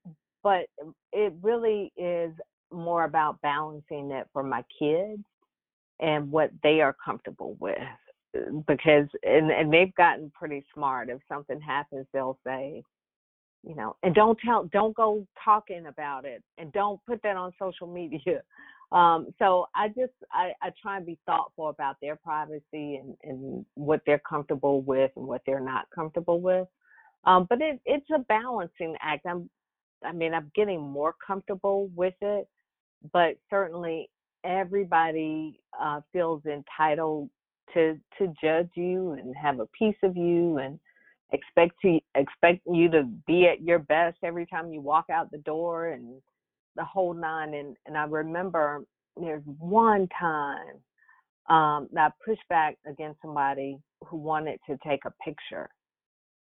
but 0.44 0.66
it 1.14 1.34
really 1.42 1.94
is 1.96 2.32
more 2.72 3.06
about 3.06 3.42
balancing 3.42 4.12
it 4.12 4.28
for 4.34 4.44
my 4.44 4.64
kids 4.78 5.24
and 6.00 6.32
what 6.32 6.52
they 6.64 6.82
are 6.82 6.96
comfortable 7.04 7.56
with 7.60 7.78
because 8.68 9.08
and, 9.24 9.52
and 9.52 9.72
they've 9.72 9.94
gotten 9.96 10.32
pretty 10.34 10.66
smart 10.74 11.10
if 11.10 11.20
something 11.30 11.62
happens 11.62 12.08
they'll 12.12 12.40
say 12.46 12.82
you 13.64 13.76
know 13.76 13.96
and 14.04 14.14
don't 14.14 14.38
tell 14.46 14.66
don't 14.72 14.96
go 14.96 15.26
talking 15.44 15.86
about 15.88 16.26
it 16.26 16.44
and 16.58 16.72
don't 16.74 17.00
put 17.06 17.22
that 17.24 17.38
on 17.38 17.52
social 17.60 17.88
media. 17.88 18.42
Um 18.92 19.30
so 19.40 19.66
i 19.74 19.88
just 19.88 20.14
i 20.32 20.52
i 20.62 20.70
try 20.80 20.98
and 20.98 21.06
be 21.06 21.18
thoughtful 21.26 21.70
about 21.70 21.96
their 22.00 22.16
privacy 22.16 22.62
and 23.02 23.16
and 23.24 23.66
what 23.74 24.02
they're 24.06 24.20
comfortable 24.20 24.82
with 24.82 25.10
and 25.16 25.26
what 25.26 25.42
they're 25.48 25.60
not 25.60 25.88
comfortable 25.96 26.40
with. 26.40 26.68
Um 27.26 27.48
but 27.50 27.60
it 27.60 27.80
it's 27.86 28.06
a 28.14 28.20
balancing 28.20 28.96
act. 29.02 29.26
I'm 29.26 29.50
i 30.06 30.12
mean 30.12 30.34
i'm 30.34 30.52
getting 30.54 30.82
more 30.82 31.16
comfortable 31.26 31.90
with 31.96 32.14
it 32.22 32.48
but 33.12 33.36
certainly 33.50 34.10
everybody 34.44 35.60
uh 35.82 36.02
feels 36.12 36.42
entitled 36.46 37.30
to 37.74 38.00
to 38.18 38.34
judge 38.42 38.70
you 38.76 39.14
and 39.14 39.36
have 39.36 39.60
a 39.60 39.68
piece 39.68 39.96
of 40.04 40.16
you 40.16 40.58
and 40.58 40.80
expect 41.34 41.74
to 41.82 42.00
expect 42.16 42.62
you 42.72 42.90
to 42.92 43.04
be 43.28 43.48
at 43.48 43.62
your 43.62 43.80
best 43.80 44.18
every 44.24 44.46
time 44.46 44.72
you 44.72 44.80
walk 44.80 45.06
out 45.12 45.32
the 45.32 45.40
door 45.40 45.88
and 45.88 46.22
the 46.76 46.84
whole 46.84 47.14
nine 47.14 47.54
and 47.56 47.76
and 47.86 47.98
I 47.98 48.06
remember 48.06 48.86
there's 49.20 49.44
one 49.60 50.08
time 50.20 50.78
um 51.50 51.90
that 51.92 52.12
I 52.12 52.24
pushed 52.26 52.48
back 52.50 52.78
against 52.88 53.22
somebody 53.22 53.80
who 54.06 54.18
wanted 54.18 54.60
to 54.70 54.78
take 54.88 55.06
a 55.06 55.14
picture. 55.24 55.70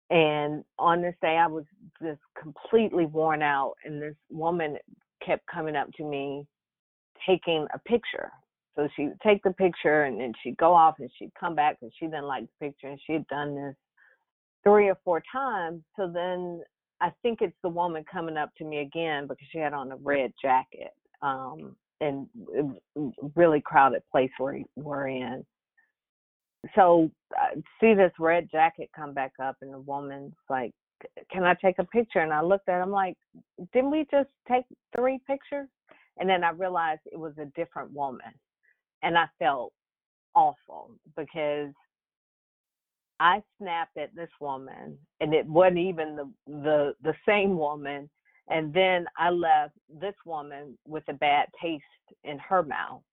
And 0.10 0.64
on 0.78 1.02
this 1.02 1.16
day 1.22 1.38
I 1.38 1.48
was 1.48 1.64
just 2.02 2.20
completely 2.42 3.06
worn 3.06 3.42
out 3.42 3.76
and 3.86 4.02
this 4.02 4.16
woman 4.30 4.78
kept 5.26 5.46
coming 5.48 5.76
up 5.76 5.88
to 5.98 6.04
me 6.04 6.46
taking 7.26 7.66
a 7.74 7.80
picture. 7.80 8.30
So 8.76 8.88
she 8.96 9.08
would 9.08 9.22
take 9.22 9.44
the 9.44 9.52
picture 9.52 10.04
and 10.04 10.20
then 10.20 10.34
she'd 10.42 10.58
go 10.58 10.74
off 10.74 10.96
and 11.00 11.10
she'd 11.18 11.32
come 11.40 11.56
back 11.56 11.78
and 11.82 11.92
she 11.98 12.06
didn't 12.06 12.26
like 12.26 12.44
the 12.44 12.68
picture 12.68 12.88
and 12.88 13.00
she 13.06 13.14
had 13.14 13.28
done 13.28 13.56
this 13.56 13.76
three 14.64 14.90
or 14.90 14.98
four 15.04 15.24
times. 15.32 15.82
So 15.96 16.08
then 16.08 16.62
I 17.00 17.12
think 17.22 17.40
it's 17.42 17.58
the 17.64 17.70
woman 17.70 18.04
coming 18.12 18.38
up 18.38 18.54
to 18.58 18.64
me 18.64 18.80
again 18.80 19.28
because 19.28 19.48
she 19.52 19.58
had 19.58 19.74
on 19.74 19.92
a 19.92 19.98
red 19.98 20.34
jacket. 20.42 20.92
Um, 21.22 21.76
and 22.02 22.28
really 23.36 23.62
crowded 23.62 24.02
place 24.12 24.32
where 24.38 24.62
we're 24.76 25.08
in. 25.08 25.46
So 26.76 27.10
I 27.34 27.56
see 27.80 27.94
this 27.94 28.12
red 28.20 28.50
jacket 28.52 28.90
come 28.96 29.14
back 29.14 29.34
up, 29.42 29.56
and 29.62 29.74
the 29.74 29.80
woman's 29.80 30.34
like, 30.50 30.72
"Can 31.32 31.44
I 31.44 31.54
take 31.56 31.80
a 31.80 31.84
picture?" 31.86 32.20
And 32.20 32.34
I 32.34 32.42
looked 32.42 32.70
at, 32.70 32.82
him 32.82 32.92
like, 32.92 33.18
"Didn't 33.72 33.92
we 33.92 34.06
just 34.12 34.30
take 34.48 34.66
three 34.96 35.20
pictures?" 35.26 35.70
And 36.18 36.30
then 36.30 36.44
I 36.44 36.52
realized 36.52 37.02
it 37.06 37.20
was 37.20 37.38
a 37.38 37.46
different 37.56 37.92
woman, 37.94 38.34
and 39.02 39.18
I 39.18 39.28
felt 39.40 39.74
awful 40.36 40.92
because 41.16 41.74
I 43.22 43.44
snapped 43.60 43.98
at 43.98 44.16
this 44.16 44.32
woman, 44.42 44.98
and 45.20 45.32
it 45.32 45.46
wasn't 45.46 45.78
even 45.78 46.16
the 46.16 46.32
the 46.48 46.96
the 47.04 47.14
same 47.28 47.56
woman. 47.56 48.10
And 48.50 48.74
then 48.74 49.06
I 49.18 49.30
left 49.30 49.76
this 50.02 50.16
woman 50.26 50.78
with 50.88 51.04
a 51.08 51.14
bad 51.14 51.46
taste 51.62 51.84
in 52.24 52.40
her 52.40 52.64
mouth. 52.64 53.04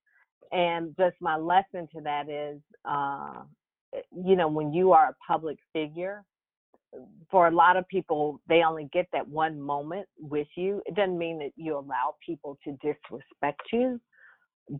And 0.51 0.97
just 0.99 1.17
my 1.21 1.37
lesson 1.37 1.87
to 1.95 2.01
that 2.03 2.31
is, 2.31 2.59
uh, 2.87 3.43
you 4.11 4.35
know, 4.35 4.49
when 4.49 4.73
you 4.73 4.93
are 4.93 5.11
a 5.11 5.17
public 5.31 5.59
figure, 5.75 6.25
for 7.31 7.49
a 7.49 7.55
lot 7.55 7.77
of 7.77 7.87
people, 7.89 8.41
they 8.49 8.63
only 8.63 8.89
get 8.95 9.07
that 9.13 9.29
one 9.29 9.61
moment 9.61 10.07
with 10.19 10.49
you. 10.57 10.83
It 10.87 10.95
doesn't 10.97 11.19
mean 11.19 11.39
that 11.41 11.53
you 11.57 11.77
allow 11.77 12.15
people 12.25 12.59
to 12.65 12.73
disrespect 12.83 13.61
you, 13.75 14.01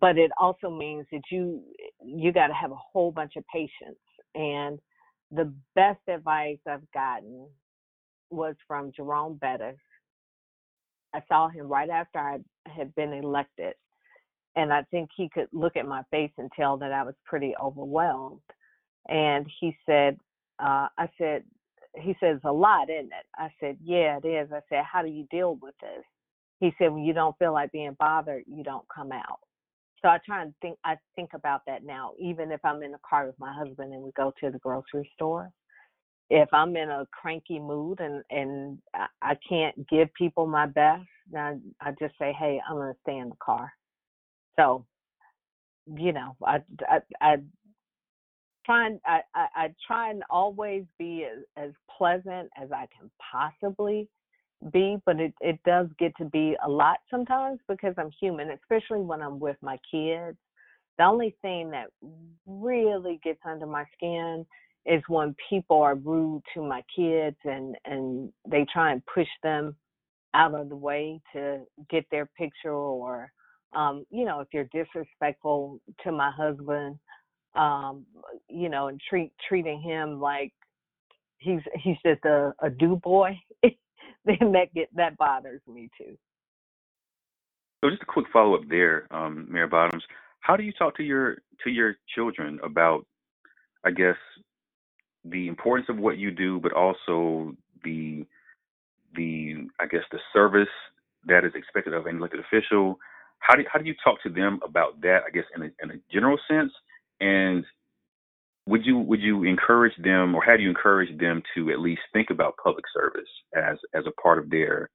but 0.01 0.17
it 0.17 0.31
also 0.41 0.71
means 0.71 1.07
that 1.13 1.23
you 1.31 1.63
you 2.03 2.33
got 2.33 2.47
to 2.47 2.55
have 2.55 2.73
a 2.73 2.83
whole 2.93 3.13
bunch 3.13 3.37
of 3.37 3.45
patience 3.53 4.01
and 4.35 4.79
the 5.31 5.53
best 5.75 6.01
advice 6.09 6.59
I've 6.67 6.91
gotten 6.93 7.47
was 8.31 8.55
from 8.67 8.93
Jerome 8.93 9.37
Bettis. 9.37 9.77
I 11.15 11.23
saw 11.29 11.49
him 11.49 11.69
right 11.69 11.91
after 11.91 12.19
I 12.19 12.39
had 12.67 12.95
been 12.95 13.13
elected, 13.13 13.75
and 14.57 14.73
I 14.73 14.83
think 14.91 15.11
he 15.17 15.29
could 15.29 15.49
look 15.53 15.77
at 15.77 15.87
my 15.87 16.03
face 16.11 16.33
and 16.39 16.51
tell 16.55 16.77
that 16.79 16.93
I 16.93 17.03
was 17.03 17.15
pretty 17.25 17.55
overwhelmed. 17.63 18.41
And 19.09 19.47
he 19.61 19.77
said, 19.87 20.19
uh, 20.59 20.89
I 20.99 21.09
said, 21.17 21.45
he 21.95 22.15
says 22.21 22.39
a 22.45 22.53
lot, 22.53 22.91
isn't 22.91 23.07
it? 23.07 23.27
I 23.37 23.49
said, 23.61 23.79
yeah, 23.83 24.19
it 24.23 24.27
is. 24.27 24.51
I 24.53 24.61
said, 24.69 24.85
how 24.85 25.03
do 25.03 25.09
you 25.09 25.27
deal 25.31 25.59
with 25.63 25.75
this? 25.81 26.05
He 26.61 26.73
said, 26.79 26.93
when 26.93 27.05
you 27.05 27.13
don't 27.13 27.39
feel 27.39 27.53
like 27.53 27.73
being 27.73 27.97
bothered, 27.99 28.45
you 28.47 28.63
don't 28.63 28.87
come 28.95 29.13
out. 29.13 29.41
So 30.03 30.09
I 30.09 30.19
try 30.25 30.43
and 30.43 30.55
think. 30.63 30.79
I 30.85 30.97
think 31.17 31.31
about 31.35 31.63
that 31.67 31.85
now, 31.85 32.13
even 32.19 32.53
if 32.53 32.65
I'm 32.65 32.83
in 32.83 32.93
the 32.93 32.99
car 33.09 33.27
with 33.27 33.39
my 33.39 33.53
husband 33.53 33.93
and 33.93 34.03
we 34.03 34.13
go 34.13 34.33
to 34.41 34.51
the 34.51 34.59
grocery 34.59 35.11
store. 35.15 35.51
If 36.31 36.53
I'm 36.53 36.77
in 36.77 36.91
a 36.91 37.07
cranky 37.11 37.59
mood 37.59 38.01
and 38.01 38.23
and 38.31 38.79
I 39.23 39.37
can't 39.49 39.89
give 39.89 40.13
people 40.15 40.47
my 40.47 40.67
best, 40.67 41.07
then 41.31 41.63
I 41.81 41.93
just 41.99 42.15
say, 42.19 42.35
hey, 42.39 42.61
I'm 42.69 42.77
gonna 42.77 42.95
stay 43.03 43.17
in 43.17 43.31
the 43.31 43.37
car. 43.43 43.73
So, 44.57 44.85
you 45.87 46.13
know, 46.13 46.37
I 46.45 46.63
I, 46.89 47.01
I 47.21 47.37
try 48.67 48.87
and 48.87 49.01
I, 49.07 49.21
I, 49.35 49.47
I 49.57 49.75
try 49.87 50.11
and 50.11 50.23
always 50.31 50.85
be 50.99 51.25
as, 51.25 51.45
as 51.57 51.71
pleasant 51.97 52.51
as 52.61 52.71
I 52.73 52.87
can 52.99 53.11
possibly 53.33 54.09
be, 54.73 54.97
but 55.07 55.21
it, 55.21 55.35
it 55.41 55.59
does 55.65 55.89
get 55.99 56.17
to 56.19 56.25
be 56.25 56.57
a 56.65 56.69
lot 56.69 56.99
sometimes 57.11 57.61
because 57.69 57.95
I'm 57.99 58.11
human, 58.21 58.51
especially 58.51 59.01
when 59.01 59.23
I'm 59.23 59.39
with 59.39 59.57
my 59.63 59.79
kids. 59.91 60.37
The 60.99 61.05
only 61.05 61.37
thing 61.43 61.71
that 61.71 61.89
really 62.47 63.21
gets 63.23 63.41
under 63.45 63.67
my 63.67 63.85
skin 63.97 64.45
is 64.85 65.03
when 65.09 65.35
people 65.49 65.81
are 65.81 65.95
rude 65.95 66.43
to 66.55 66.63
my 66.63 66.83
kids 66.95 67.37
and 67.45 67.77
and 67.85 68.33
they 68.49 68.67
try 68.73 68.93
and 68.93 69.03
push 69.07 69.29
them 69.43 69.77
out 70.35 70.55
of 70.55 70.69
the 70.69 70.77
way 70.77 71.21
to 71.33 71.61
get 71.91 72.05
their 72.11 72.27
picture 72.27 72.73
or 72.73 73.31
um 73.75 74.05
you 74.11 74.25
know 74.25 74.41
if 74.41 74.49
you're 74.53 74.69
disrespectful 74.73 75.79
to 76.03 76.11
my 76.11 76.31
husband 76.31 76.99
um 77.55 78.05
you 78.49 78.69
know 78.69 78.89
and 78.89 79.01
treat 79.09 79.33
treating 79.47 79.81
him 79.81 80.21
like 80.21 80.53
he's 81.39 81.61
he's 81.83 81.97
just 82.05 82.25
a 82.25 82.53
a 82.63 82.71
do 82.71 82.97
boy 82.97 83.39
then 84.25 84.53
that 84.53 84.73
get 84.75 84.89
that 84.95 85.17
bothers 85.17 85.61
me 85.67 85.91
too. 85.99 86.17
So 87.83 87.91
just 87.91 88.03
a 88.03 88.07
quick 88.07 88.27
follow 88.33 88.55
up 88.55 88.69
there, 88.69 89.07
um, 89.11 89.47
Mayor 89.51 89.69
Bottoms. 89.69 90.03
How 90.41 90.57
do 90.57 90.63
you 90.63 90.73
talk 90.73 90.97
to 90.97 91.03
your 91.03 91.39
to 91.65 91.71
your 91.71 91.97
children 92.15 92.59
about, 92.63 93.07
I 93.85 93.91
guess, 93.91 94.17
the 95.25 95.49
importance 95.49 95.89
of 95.89 95.99
what 95.99 96.19
you 96.19 96.31
do, 96.31 96.61
but 96.61 96.73
also 96.73 97.55
the 97.85 98.27
the 99.15 99.69
I 99.81 99.87
guess 99.87 100.03
the 100.11 100.19
service 100.33 100.69
that 101.27 101.45
is 101.45 101.53
expected 101.55 101.95
of 101.95 102.07
an 102.07 102.17
elected 102.17 102.41
official. 102.41 102.99
How 103.39 103.55
do 103.55 103.63
how 103.73 103.79
do 103.79 103.87
you 103.87 103.95
talk 104.03 104.23
to 104.23 104.31
them 104.31 104.59
about 104.65 105.01
that? 105.03 105.21
I 105.27 105.31
guess 105.31 105.45
in 105.55 105.63
a 105.63 105.71
in 105.83 105.91
a 105.91 106.01
general 106.13 106.39
sense, 106.49 106.73
and 107.21 107.65
would 108.69 108.85
you 108.85 108.99
would 108.99 109.21
you 109.21 109.45
encourage 109.45 109.97
them 110.03 110.35
or 110.35 110.43
how 110.45 110.57
do 110.57 110.63
you 110.63 110.69
encourage 110.69 111.17
them 111.19 111.43
to 111.55 111.71
at 111.71 111.81
least 111.81 112.03
think 112.13 112.29
about 112.31 112.55
public 112.63 112.85
service 112.95 113.29
as 113.57 113.79
as 113.95 114.05
a 114.07 114.21
part 114.21 114.39
of 114.39 114.51
their 114.51 114.91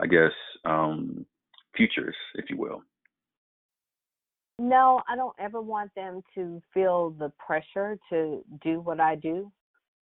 i 0.00 0.06
guess 0.06 0.32
um 0.64 1.24
futures 1.76 2.16
if 2.34 2.50
you 2.50 2.56
will? 2.56 2.82
No 4.58 5.00
i 5.08 5.14
don't 5.14 5.36
ever 5.38 5.60
want 5.60 5.94
them 5.94 6.22
to 6.34 6.60
feel 6.74 7.10
the 7.10 7.32
pressure 7.44 7.96
to 8.10 8.44
do 8.62 8.80
what 8.80 9.00
i 9.00 9.14
do. 9.14 9.50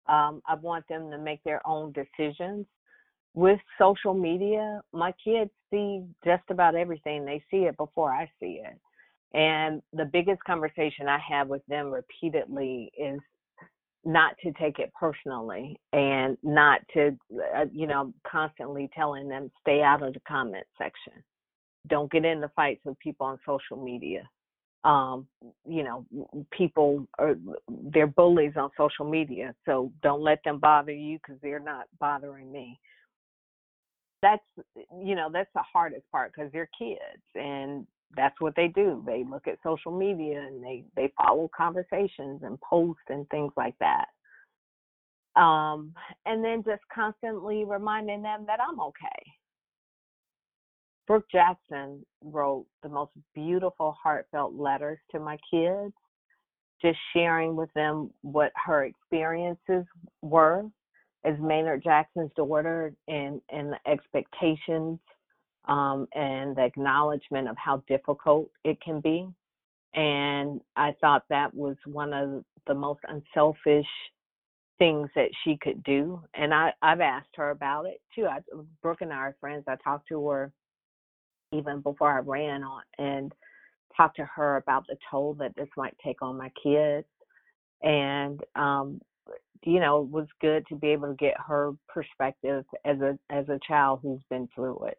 Um 0.09 0.41
i 0.49 0.55
want 0.55 0.87
them 0.89 1.11
to 1.11 1.19
make 1.19 1.43
their 1.43 1.67
own 1.67 1.93
decisions. 1.93 2.67
With 3.35 3.61
social 3.79 4.15
media 4.15 4.81
my 4.93 5.13
kids 5.25 5.51
see 5.71 6.05
just 6.25 6.45
about 6.49 6.77
everything. 6.77 7.25
They 7.25 7.43
see 7.51 7.65
it 7.65 7.77
before 7.77 8.13
i 8.13 8.31
see 8.41 8.61
it 8.65 8.79
and 9.33 9.81
the 9.93 10.05
biggest 10.05 10.43
conversation 10.45 11.09
I 11.09 11.19
have 11.29 11.49
with 11.49 11.65
them 11.67 11.91
repeatedly 11.91 12.91
is 12.99 13.21
not 14.05 14.35
to 14.43 14.53
take 14.53 14.79
it 14.79 14.93
personally 14.99 15.79
and 15.93 16.37
not 16.43 16.81
to, 16.95 17.17
uh, 17.57 17.67
you 17.73 17.87
know, 17.87 18.13
constantly 18.27 18.89
telling 18.95 19.29
them 19.29 19.51
stay 19.61 19.83
out 19.83 20.03
of 20.03 20.15
the 20.15 20.21
comment 20.27 20.67
section. 20.79 21.13
Don't 21.89 22.11
get 22.11 22.25
into 22.25 22.49
fights 22.57 22.81
with 22.85 22.99
people 22.99 23.27
on 23.27 23.39
social 23.47 23.83
media. 23.83 24.29
Um, 24.83 25.27
you 25.69 25.83
know, 25.83 26.07
people 26.51 27.07
are 27.19 27.37
they're 27.69 28.07
bullies 28.07 28.55
on 28.57 28.71
social 28.79 29.09
media, 29.09 29.55
so 29.67 29.93
don't 30.03 30.23
let 30.23 30.43
them 30.43 30.59
bother 30.59 30.93
you 30.93 31.19
because 31.19 31.39
they're 31.43 31.61
not 31.61 31.85
bothering 32.01 32.51
me. 32.51 32.81
That's 34.23 34.43
you 35.03 35.15
know 35.15 35.29
that's 35.31 35.51
the 35.55 35.63
hardest 35.71 36.11
part 36.11 36.33
because 36.35 36.51
they're 36.53 36.71
kids 36.79 37.23
and 37.35 37.87
that's 38.17 38.41
what 38.41 38.55
they 38.57 38.69
do. 38.69 39.03
They 39.07 39.25
look 39.29 39.47
at 39.47 39.59
social 39.63 39.97
media 39.97 40.41
and 40.41 40.63
they 40.63 40.85
they 40.97 41.13
follow 41.17 41.51
conversations 41.57 42.43
and 42.43 42.61
posts 42.61 43.03
and 43.09 43.29
things 43.29 43.53
like 43.57 43.75
that. 43.81 44.07
Um, 45.41 45.95
and 46.27 46.45
then 46.45 46.65
just 46.65 46.83
constantly 46.93 47.65
reminding 47.65 48.23
them 48.23 48.45
that 48.47 48.59
I'm 48.61 48.81
okay. 48.81 49.33
Brooke 51.07 51.27
Jackson 51.31 52.05
wrote 52.23 52.67
the 52.83 52.89
most 52.89 53.13
beautiful, 53.35 53.97
heartfelt 54.01 54.55
letters 54.55 54.99
to 55.13 55.21
my 55.21 55.39
kids, 55.51 55.93
just 56.83 56.99
sharing 57.13 57.57
with 57.57 57.73
them 57.75 58.11
what 58.23 58.53
her 58.55 58.85
experiences 58.85 59.85
were 60.23 60.65
as 61.25 61.35
Maynard 61.41 61.83
Jackson's 61.83 62.31
daughter 62.37 62.95
and, 63.09 63.41
and 63.51 63.73
the 63.73 63.91
expectations 63.91 64.99
um, 65.67 66.07
and 66.15 66.57
the 66.57 66.65
acknowledgement 66.65 67.49
of 67.49 67.57
how 67.57 67.83
difficult 67.89 68.51
it 68.65 68.81
can 68.81 69.01
be. 69.01 69.29
And 69.95 70.61
I 70.77 70.95
thought 71.01 71.25
that 71.31 71.53
was 71.55 71.77
one 71.85 72.13
of 72.13 72.45
the 72.67 72.75
most 72.75 73.01
unselfish 73.09 73.87
things 74.79 75.11
that 75.15 75.29
she 75.45 75.59
could 75.61 75.83
do. 75.85 76.23
And 76.35 76.55
I, 76.55 76.73
I've 76.81 77.01
asked 77.01 77.37
her 77.37 77.51
about 77.51 77.87
it 77.87 78.01
too. 78.15 78.27
I, 78.27 78.39
Brooke 78.83 79.03
and 79.03 79.13
I 79.13 79.17
are 79.17 79.37
friends. 79.41 79.65
I 79.69 79.77
talked 79.77 80.09
to 80.09 80.29
her 80.29 80.53
even 81.53 81.81
before 81.81 82.17
I 82.17 82.21
ran 82.21 82.63
on 82.63 82.83
and 82.99 83.33
talked 83.97 84.17
to 84.17 84.25
her 84.25 84.57
about 84.57 84.87
the 84.87 84.97
toll 85.11 85.35
that 85.35 85.55
this 85.57 85.69
might 85.77 85.97
take 86.03 86.23
on 86.23 86.39
my 86.39 86.51
kids. 86.63 87.07
And 87.83 88.41
um, 88.57 89.01
you 89.65 89.81
know, 89.81 90.03
it 90.03 90.09
was 90.09 90.27
good 90.41 90.67
to 90.69 90.77
be 90.77 90.89
able 90.89 91.09
to 91.09 91.15
get 91.15 91.35
her 91.47 91.73
perspective 91.89 92.65
as 92.85 93.01
a 93.01 93.19
as 93.31 93.49
a 93.49 93.61
child 93.67 94.01
who's 94.03 94.23
been 94.31 94.49
through 94.55 94.87
it. 94.87 94.99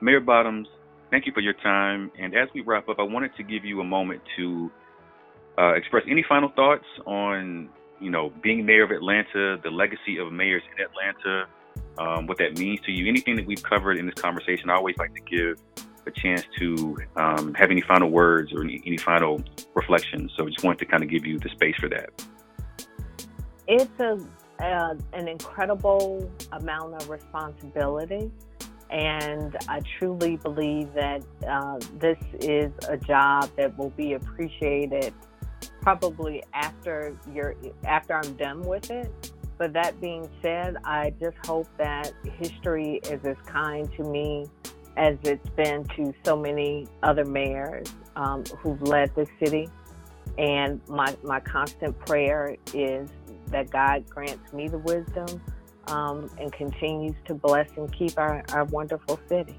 Mayor 0.00 0.20
Bottoms, 0.20 0.68
thank 1.10 1.26
you 1.26 1.32
for 1.32 1.40
your 1.40 1.54
time. 1.54 2.10
And 2.18 2.34
as 2.34 2.48
we 2.54 2.60
wrap 2.60 2.88
up, 2.88 2.98
I 2.98 3.02
wanted 3.02 3.34
to 3.36 3.42
give 3.42 3.64
you 3.64 3.80
a 3.80 3.84
moment 3.84 4.22
to 4.36 4.70
uh, 5.58 5.74
express 5.74 6.04
any 6.08 6.24
final 6.28 6.50
thoughts 6.50 6.84
on, 7.06 7.68
you 8.00 8.10
know, 8.10 8.32
being 8.42 8.66
mayor 8.66 8.84
of 8.84 8.90
Atlanta, 8.90 9.56
the 9.62 9.70
legacy 9.70 10.18
of 10.18 10.32
mayors 10.32 10.62
in 10.76 10.84
Atlanta, 10.84 11.46
um, 11.98 12.26
what 12.26 12.38
that 12.38 12.58
means 12.58 12.80
to 12.86 12.92
you. 12.92 13.08
Anything 13.08 13.36
that 13.36 13.46
we've 13.46 13.62
covered 13.62 13.96
in 13.96 14.06
this 14.06 14.16
conversation, 14.16 14.70
I 14.70 14.74
always 14.74 14.96
like 14.98 15.14
to 15.14 15.20
give 15.20 15.58
a 16.06 16.10
chance 16.10 16.44
to 16.58 16.98
um, 17.16 17.54
have 17.54 17.70
any 17.70 17.80
final 17.80 18.10
words 18.10 18.52
or 18.52 18.62
any, 18.62 18.82
any 18.84 18.98
final 18.98 19.42
reflections. 19.74 20.32
So 20.36 20.46
I 20.46 20.50
just 20.50 20.64
wanted 20.64 20.80
to 20.80 20.86
kind 20.86 21.02
of 21.02 21.08
give 21.08 21.24
you 21.24 21.38
the 21.38 21.48
space 21.50 21.76
for 21.76 21.88
that. 21.88 22.10
It's 23.66 24.00
a, 24.00 24.18
uh, 24.62 24.94
an 25.12 25.28
incredible 25.28 26.30
amount 26.52 26.94
of 26.94 27.08
responsibility. 27.08 28.30
And 28.94 29.56
I 29.68 29.80
truly 29.98 30.36
believe 30.36 30.94
that 30.94 31.24
uh, 31.48 31.80
this 31.98 32.16
is 32.38 32.70
a 32.88 32.96
job 32.96 33.50
that 33.56 33.76
will 33.76 33.90
be 33.90 34.12
appreciated 34.12 35.12
probably 35.80 36.44
after 36.54 37.16
you're 37.34 37.56
after 37.84 38.14
I'm 38.14 38.34
done 38.34 38.62
with 38.62 38.92
it. 38.92 39.32
But 39.58 39.72
that 39.72 40.00
being 40.00 40.30
said, 40.42 40.76
I 40.84 41.12
just 41.20 41.36
hope 41.44 41.66
that 41.76 42.12
history 42.38 43.00
is 43.10 43.20
as 43.24 43.36
kind 43.46 43.90
to 43.96 44.04
me 44.04 44.46
as 44.96 45.16
it's 45.24 45.48
been 45.50 45.84
to 45.96 46.14
so 46.24 46.36
many 46.36 46.86
other 47.02 47.24
mayors 47.24 47.88
um, 48.14 48.44
who've 48.58 48.80
led 48.82 49.12
the 49.16 49.26
city. 49.40 49.68
And 50.38 50.80
my, 50.88 51.16
my 51.24 51.40
constant 51.40 51.98
prayer 52.06 52.56
is 52.72 53.08
that 53.48 53.70
God 53.70 54.08
grants 54.08 54.52
me 54.52 54.68
the 54.68 54.78
wisdom 54.78 55.40
um, 55.86 56.30
and 56.38 56.52
continues 56.52 57.14
to 57.26 57.34
bless 57.34 57.68
and 57.76 57.92
keep 57.92 58.18
our, 58.18 58.42
our 58.52 58.64
wonderful 58.64 59.18
city. 59.28 59.56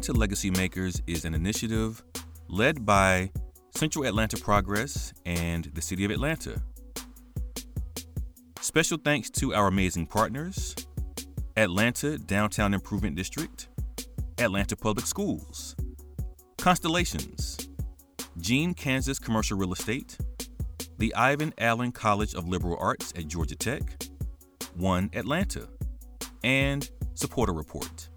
Atlanta 0.00 0.18
Legacy 0.18 0.50
Makers 0.50 1.02
is 1.06 1.26
an 1.26 1.34
initiative 1.34 2.02
led 2.48 2.86
by 2.86 3.30
Central 3.76 4.06
Atlanta 4.06 4.38
Progress 4.38 5.12
and 5.26 5.66
the 5.74 5.82
City 5.82 6.06
of 6.06 6.10
Atlanta. 6.10 6.62
Special 8.62 8.96
thanks 8.96 9.28
to 9.28 9.52
our 9.52 9.66
amazing 9.66 10.06
partners 10.06 10.74
Atlanta 11.58 12.16
Downtown 12.16 12.72
Improvement 12.72 13.14
District, 13.14 13.68
Atlanta 14.38 14.74
Public 14.74 15.04
Schools, 15.04 15.76
Constellations, 16.56 17.68
Gene 18.38 18.72
Kansas 18.72 19.18
Commercial 19.18 19.58
Real 19.58 19.74
Estate, 19.74 20.16
the 20.96 21.14
Ivan 21.14 21.52
Allen 21.58 21.92
College 21.92 22.32
of 22.32 22.48
Liberal 22.48 22.78
Arts 22.80 23.12
at 23.18 23.28
Georgia 23.28 23.54
Tech, 23.54 24.02
One 24.76 25.10
Atlanta, 25.12 25.68
and 26.42 26.90
SaportaReport. 27.12 28.09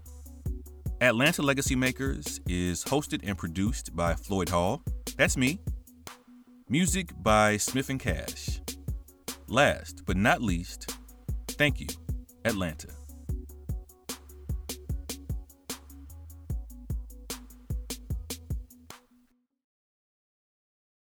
Atlanta 1.00 1.42
Legacy 1.42 1.74
Makers 1.74 2.40
is 2.48 2.84
hosted 2.84 3.20
and 3.24 3.36
produced 3.36 3.94
by 3.96 4.14
Floyd 4.14 4.48
Hall. 4.48 4.82
That's 5.16 5.36
me. 5.36 5.58
Music 6.68 7.10
by 7.22 7.56
Smith 7.56 7.90
and 7.90 8.00
Cash. 8.00 8.60
Last 9.48 10.02
but 10.06 10.16
not 10.16 10.40
least, 10.40 10.96
thank 11.48 11.80
you, 11.80 11.88
Atlanta. 12.44 12.93